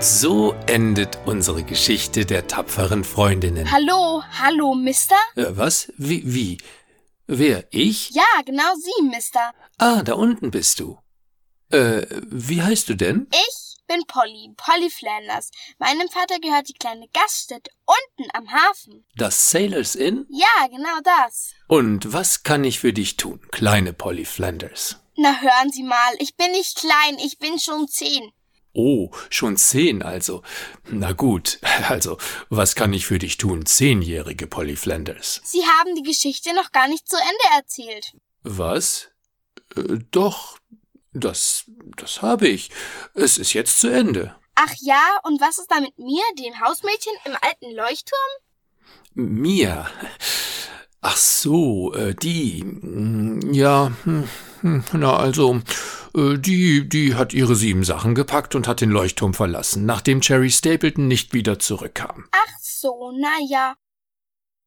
so 0.07 0.55
endet 0.67 1.19
unsere 1.27 1.65
Geschichte 1.65 2.25
der 2.25 2.47
tapferen 2.47 3.03
Freundinnen. 3.03 3.71
Hallo, 3.73 4.23
hallo, 4.39 4.75
Mister? 4.75 5.17
Äh, 5.35 5.47
was? 5.49 5.93
Wie? 5.97 6.23
Wie? 6.25 6.59
Wer? 7.27 7.65
Ich? 7.71 8.11
Ja, 8.11 8.23
genau 8.45 8.73
Sie, 8.77 9.03
Mister. 9.03 9.53
Ah, 9.79 10.03
da 10.03 10.15
unten 10.15 10.53
bist 10.53 10.79
du. 10.79 10.99
Äh, 11.71 12.07
wie 12.31 12.63
heißt 12.63 12.89
du 12.89 12.95
denn? 12.95 13.27
Ich 13.33 13.77
bin 13.89 14.01
Polly, 14.07 14.53
Polly 14.57 14.91
Flanders. 14.91 15.51
Meinem 15.79 16.09
Vater 16.09 16.39
gehört 16.39 16.69
die 16.69 16.75
kleine 16.75 17.09
Gaststätte 17.13 17.73
unten 17.85 18.31
am 18.33 18.49
Hafen. 18.53 19.05
Das 19.17 19.51
Sailors 19.51 19.97
Inn? 19.97 20.27
Ja, 20.29 20.69
genau 20.69 21.01
das. 21.03 21.51
Und 21.67 22.13
was 22.13 22.45
kann 22.45 22.63
ich 22.63 22.79
für 22.79 22.93
dich 22.93 23.17
tun, 23.17 23.41
kleine 23.51 23.93
Polly 23.93 24.25
Flanders? 24.25 25.01
Na, 25.17 25.41
hören 25.41 25.73
Sie 25.73 25.83
mal, 25.83 26.15
ich 26.21 26.37
bin 26.37 26.53
nicht 26.53 26.77
klein, 26.77 27.19
ich 27.25 27.39
bin 27.39 27.59
schon 27.59 27.89
zehn. 27.89 28.31
Oh, 28.79 29.11
schon 29.31 29.57
zehn 29.57 30.03
also. 30.03 30.43
Na 30.91 31.13
gut, 31.13 31.59
also, 31.89 32.19
was 32.51 32.75
kann 32.75 32.93
ich 32.93 33.07
für 33.07 33.19
dich 33.19 33.39
tun, 33.39 33.65
zehnjährige 33.65 34.47
Polly 34.47 34.77
Flanders? 34.77 35.41
Sie 35.45 35.63
haben 35.65 35.95
die 35.95 36.03
Geschichte 36.03 36.55
noch 36.55 36.73
gar 36.73 36.87
nicht 36.87 37.09
zu 37.09 37.17
Ende 37.17 37.57
erzählt. 37.57 38.13
Was? 38.43 39.09
Äh, 39.75 40.01
doch, 40.11 40.59
das, 41.15 41.65
das 41.97 42.21
habe 42.21 42.49
ich. 42.49 42.71
Es 43.15 43.39
ist 43.39 43.55
jetzt 43.55 43.81
zu 43.81 43.89
Ende. 43.89 44.37
Ach 44.57 44.73
ja, 44.81 45.03
und 45.25 45.41
was 45.41 45.59
ist 45.59 45.71
da 45.71 45.81
mit 45.81 45.99
mir, 45.99 46.23
dem 46.39 46.61
Hausmädchen 46.61 47.15
im 47.25 47.37
alten 47.41 47.75
Leuchtturm? 47.75 48.19
Mia. 49.15 49.91
Ach 51.01 51.17
so, 51.17 51.95
äh, 51.95 52.15
die. 52.15 52.63
mm, 52.63 53.53
Ja, 53.55 53.93
hm, 54.05 54.29
na 54.63 55.17
also, 55.17 55.61
äh, 56.15 56.39
die, 56.39 56.89
die 56.89 57.15
hat 57.15 57.33
ihre 57.35 57.55
sieben 57.55 57.85
Sachen 57.85 58.15
gepackt 58.15 58.55
und 58.55 58.69
hat 58.69 58.81
den 58.81 58.91
Leuchtturm 58.91 59.35
verlassen, 59.35 59.87
nachdem 59.87 60.21
Cherry 60.21 60.51
Stapleton 60.51 61.09
nicht 61.09 61.33
wieder 61.33 61.59
zurückkam. 61.59 62.27
Ach 62.33 62.53
so, 62.61 63.13
na 63.19 63.37
ja. 63.49 63.75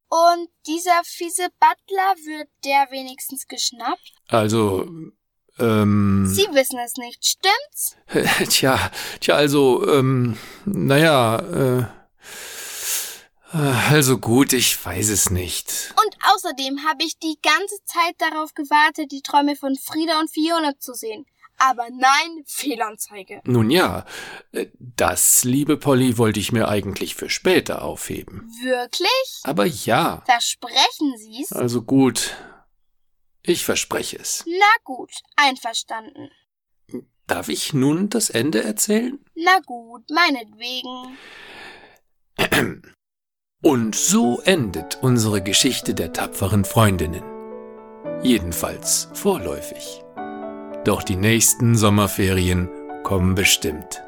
Und 0.09 0.49
dieser 0.65 1.01
fiese 1.03 1.47
Butler 1.59 2.15
wird 2.25 2.49
der 2.65 2.87
wenigstens 2.91 3.47
geschnappt? 3.47 4.13
Also, 4.27 4.87
ähm. 5.59 6.25
Sie 6.27 6.47
wissen 6.51 6.79
es 6.83 6.95
nicht, 6.95 7.23
stimmt's? 7.25 7.95
Tja, 8.49 8.91
tja, 9.19 9.35
also, 9.35 9.87
ähm, 9.87 10.37
naja, 10.65 11.37
äh. 11.37 11.98
Also 13.51 14.19
gut, 14.19 14.53
ich 14.53 14.83
weiß 14.85 15.09
es 15.09 15.31
nicht. 15.31 15.93
Und 16.03 16.15
außerdem 16.33 16.85
habe 16.87 17.03
ich 17.03 17.17
die 17.17 17.39
ganze 17.41 17.83
Zeit 17.83 18.15
darauf 18.19 18.53
gewartet, 18.53 19.11
die 19.11 19.21
Träume 19.21 19.55
von 19.55 19.75
Frieda 19.75 20.19
und 20.19 20.29
Fiona 20.29 20.77
zu 20.77 20.93
sehen. 20.93 21.25
Aber 21.57 21.87
nein, 21.89 22.43
Fehlanzeige. 22.45 23.41
Nun 23.43 23.69
ja, 23.69 24.05
äh, 24.53 24.67
das, 24.77 25.43
liebe 25.43 25.77
Polly, 25.77 26.17
wollte 26.17 26.39
ich 26.39 26.51
mir 26.51 26.69
eigentlich 26.69 27.15
für 27.15 27.29
später 27.29 27.81
aufheben. 27.81 28.49
Wirklich? 28.61 29.41
Aber 29.43 29.65
ja, 29.65 30.23
Versprechen 30.25 31.17
Sie's? 31.17 31.51
also 31.51 31.81
gut. 31.81 32.35
Ich 33.41 33.65
verspreche 33.65 34.17
es. 34.17 34.45
Na 34.47 34.83
gut, 34.83 35.11
einverstanden. 35.35 36.29
Darf 37.27 37.49
ich 37.49 37.73
nun 37.73 38.09
das 38.09 38.29
Ende 38.29 38.63
erzählen? 38.63 39.19
Na 39.35 39.59
gut, 39.65 40.03
meinetwegen. 40.09 41.17
Und 43.61 43.93
so 43.93 44.39
endet 44.45 44.99
unsere 45.01 45.41
Geschichte 45.41 45.93
der 45.93 46.13
tapferen 46.13 46.63
Freundinnen. 46.63 47.23
Jedenfalls 48.23 49.09
vorläufig. 49.13 50.01
Doch 50.85 51.03
die 51.03 51.17
nächsten 51.17 51.75
Sommerferien 51.75 52.69
kommen 53.03 53.35
bestimmt. 53.35 54.01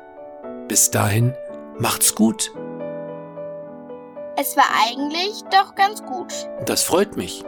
Bis 0.70 0.90
dahin, 0.90 1.34
macht's 1.78 2.16
gut. 2.16 2.50
Es 4.38 4.56
war 4.56 4.64
eigentlich 4.86 5.42
doch 5.52 5.76
ganz 5.76 6.02
gut. 6.06 6.34
Das 6.66 6.84
freut 6.84 7.18
mich. 7.18 7.44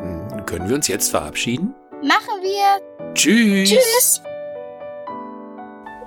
Hm, 0.00 0.46
Können 0.46 0.70
wir 0.70 0.76
uns 0.76 0.88
jetzt 0.88 1.10
verabschieden? 1.10 1.74
Machen 2.02 2.40
wir. 2.40 3.12
Tschüss. 3.12 3.68
Tschüss. 3.68 4.22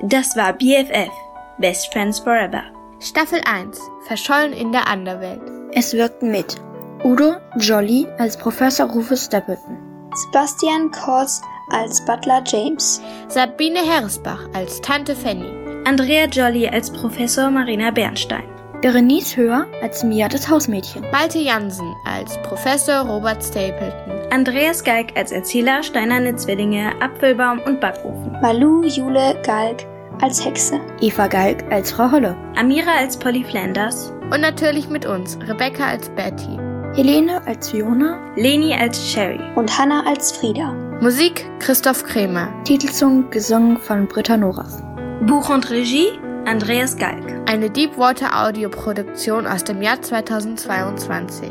Das 0.02 0.36
war 0.36 0.54
BFF, 0.54 1.12
Best 1.60 1.94
Friends 1.94 2.18
Forever. 2.20 2.64
Staffel 3.02 3.40
1. 3.46 3.80
Verschollen 4.08 4.52
in 4.52 4.74
der 4.74 4.86
Anderwelt. 4.88 5.42
Es 5.72 5.94
wirkten 5.94 6.32
mit 6.32 6.58
Udo 7.06 7.36
Jolly 7.58 8.06
als 8.18 8.36
Professor 8.36 8.88
Rufus 8.88 9.24
Stapleton, 9.24 9.78
Sebastian 10.14 10.92
Kors 10.92 11.42
als 11.72 12.04
Butler 12.04 12.44
James, 12.46 13.02
Sabine 13.30 13.80
Herresbach 13.80 14.42
als 14.54 14.82
Tante 14.82 15.16
Fanny. 15.16 15.50
Andrea 15.86 16.26
Jolly 16.26 16.68
als 16.68 16.92
Professor 16.92 17.50
Marina 17.50 17.90
Bernstein. 17.90 18.44
Berenice 18.82 19.38
Höher 19.38 19.66
als 19.82 20.04
Mia 20.04 20.28
das 20.28 20.50
Hausmädchen, 20.50 21.06
Malte 21.10 21.40
Jansen 21.40 21.96
als 22.04 22.38
Professor 22.42 23.06
Robert 23.06 23.42
Stapleton. 23.42 24.30
Andreas 24.30 24.84
Geig 24.84 25.16
als 25.16 25.32
Erzähler 25.32 25.84
Steinerne 25.84 26.36
Zwillinge, 26.36 26.92
Apfelbaum 27.02 27.62
und 27.62 27.80
Backofen. 27.80 28.34
Malu 28.42 28.84
Jule 28.84 29.42
Galg 29.46 29.88
als 30.22 30.44
Hexe, 30.44 30.80
Eva 31.02 31.28
Galg 31.28 31.64
als 31.72 31.92
Frau 31.92 32.12
Holle, 32.12 32.36
Amira 32.56 32.92
als 32.98 33.18
Polly 33.18 33.44
Flanders. 33.44 34.14
Und 34.32 34.42
natürlich 34.42 34.90
mit 34.90 35.06
uns, 35.06 35.38
Rebecca 35.48 35.88
als 35.88 36.10
Betty. 36.10 36.58
Helene 36.96 37.42
als 37.46 37.70
Fiona, 37.70 38.20
Leni 38.36 38.74
als 38.74 39.12
Sherry. 39.12 39.40
und 39.56 39.78
Hannah 39.78 40.04
als 40.06 40.32
Frieda. 40.32 40.74
Musik 41.02 41.46
Christoph 41.60 42.04
Kremer. 42.04 42.50
Titelsong 42.66 43.30
gesungen 43.30 43.78
von 43.78 44.08
Britta 44.08 44.36
Noras. 44.38 44.84
Buch 45.26 45.50
und 45.50 45.70
Regie 45.70 46.10
Andreas 46.46 46.98
Geig. 46.98 47.24
Eine 47.46 47.70
Deepwater 47.70 48.46
Audioproduktion 48.46 49.46
aus 49.46 49.64
dem 49.64 49.82
Jahr 49.82 50.02
2022. 50.02 51.50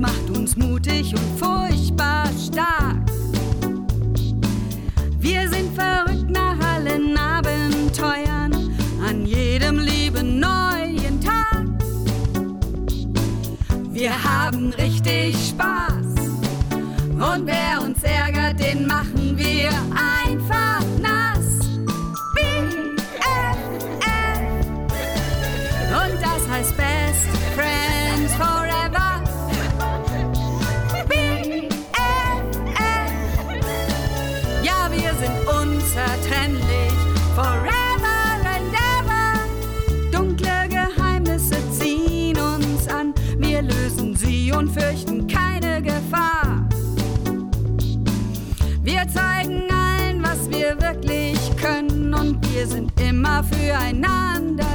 macht 0.00 0.30
uns 0.30 0.56
mutig 0.56 1.12
und 1.12 1.38
furchtbar 1.38 2.24
stark. 2.42 2.96
Wir 5.18 5.48
sind 5.48 5.74
verrückt 5.74 6.30
nach 6.30 6.58
allen 6.74 7.16
Abenteuern, 7.16 8.52
an 9.06 9.26
jedem 9.26 9.78
lieben 9.78 10.40
neuen 10.40 11.20
Tag. 11.20 11.66
Wir 13.90 14.12
haben 14.24 14.72
richtig 14.72 15.36
Spaß. 15.48 16.06
Und 17.10 17.46
wer 17.46 17.82
uns 17.84 18.02
ärgert, 18.02 18.58
den 18.58 18.86
machen 18.86 19.19
füreinander 53.42 54.69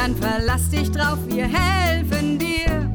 dann 0.00 0.16
verlass 0.16 0.70
dich 0.70 0.90
drauf, 0.90 1.18
wir 1.26 1.46
helfen 1.46 2.38
dir. 2.38 2.90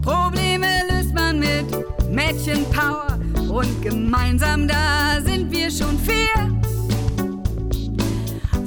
Probleme 0.00 0.66
löst 0.90 1.12
man 1.14 1.38
mit 1.38 1.66
Mädchenpower 2.10 3.18
und 3.48 3.82
gemeinsam 3.82 4.66
da 4.66 5.20
sind 5.22 5.50
wir 5.52 5.70
schon 5.70 5.98
vier. 5.98 6.36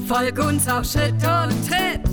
Folg 0.07 0.37
uns 0.39 0.67
auf 0.67 0.85
Schritt 0.85 1.13
und 1.13 1.67
Tritt. 1.67 2.07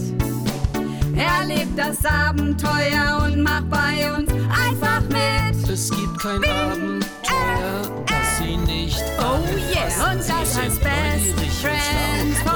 Erleb 1.14 1.68
das 1.76 2.02
Abenteuer 2.04 3.22
und 3.24 3.42
mach 3.42 3.62
bei 3.64 4.12
uns 4.16 4.30
einfach 4.50 5.02
mit. 5.08 5.68
Es 5.68 5.90
gibt 5.90 6.18
kein 6.18 6.42
Abenteuer, 6.44 8.04
das 8.06 8.38
sie 8.38 8.56
nicht 8.56 9.02
Oh 9.18 9.34
anfassen. 9.34 10.10
und 10.10 10.18
das 10.18 10.58
heißt 10.58 10.80
Best 10.80 11.60
Friends 11.60 12.55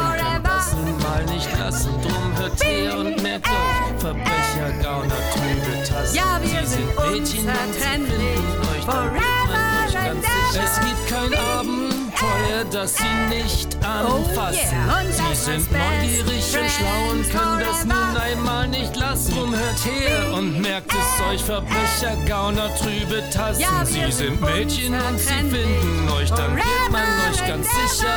Mal 1.20 1.34
nicht 1.34 1.58
lassen. 1.58 1.90
Drum 2.00 2.38
hört 2.38 2.64
her 2.64 2.98
und 2.98 3.22
merkt 3.22 3.46
euch, 3.46 4.00
Verbrecher, 4.00 4.72
Gauner, 4.82 5.14
Trübe, 5.34 5.82
Tassen. 5.86 6.16
Ja, 6.16 6.40
wir 6.40 6.66
Sie 6.66 6.76
sind 6.76 6.96
unzertrennlich. 6.96 7.78
finden 7.78 8.60
euch, 8.60 8.84
dann 8.86 9.12
wird 9.12 9.22
Forever 9.22 9.52
man 9.52 9.88
euch 9.88 9.96
and 9.96 10.06
ganz 10.06 10.24
sicher. 10.24 10.62
ever. 10.62 10.64
Es 10.64 10.80
gibt 10.80 11.08
kein 11.08 11.34
Abenteuer, 11.34 12.64
das 12.72 12.96
sie 12.96 13.36
nicht 13.36 13.76
anfassen. 13.84 14.78
Oh 14.88 14.92
yeah, 14.92 15.12
Sie 15.12 15.34
sind 15.34 15.72
neugierig 15.72 16.56
und 16.58 16.70
schlau 16.70 17.10
und 17.10 17.30
können 17.30 17.60
das 17.60 17.84
nun 17.84 18.16
einmal 18.16 18.68
nicht 18.68 18.96
lassen. 18.96 19.34
Drum 19.36 19.54
hört 19.54 19.84
her 19.84 20.32
und 20.34 20.60
merkt 20.62 20.90
es 20.92 21.26
euch, 21.30 21.44
Verbrecher, 21.44 22.16
Gauner, 22.26 22.74
trübe 22.76 23.22
Tassen. 23.30 23.60
Ja, 23.60 23.84
Sie 23.84 24.10
sind 24.10 24.40
Mädchen 24.40 24.94
und 24.94 25.18
sie 25.18 25.34
finden 25.34 26.08
euch, 26.18 26.30
dann 26.30 26.56
wird 26.56 26.90
man 26.90 27.02
euch 27.30 27.46
ganz 27.46 27.66
sicher 27.68 28.14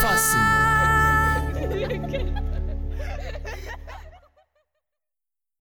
fassen. 0.00 0.67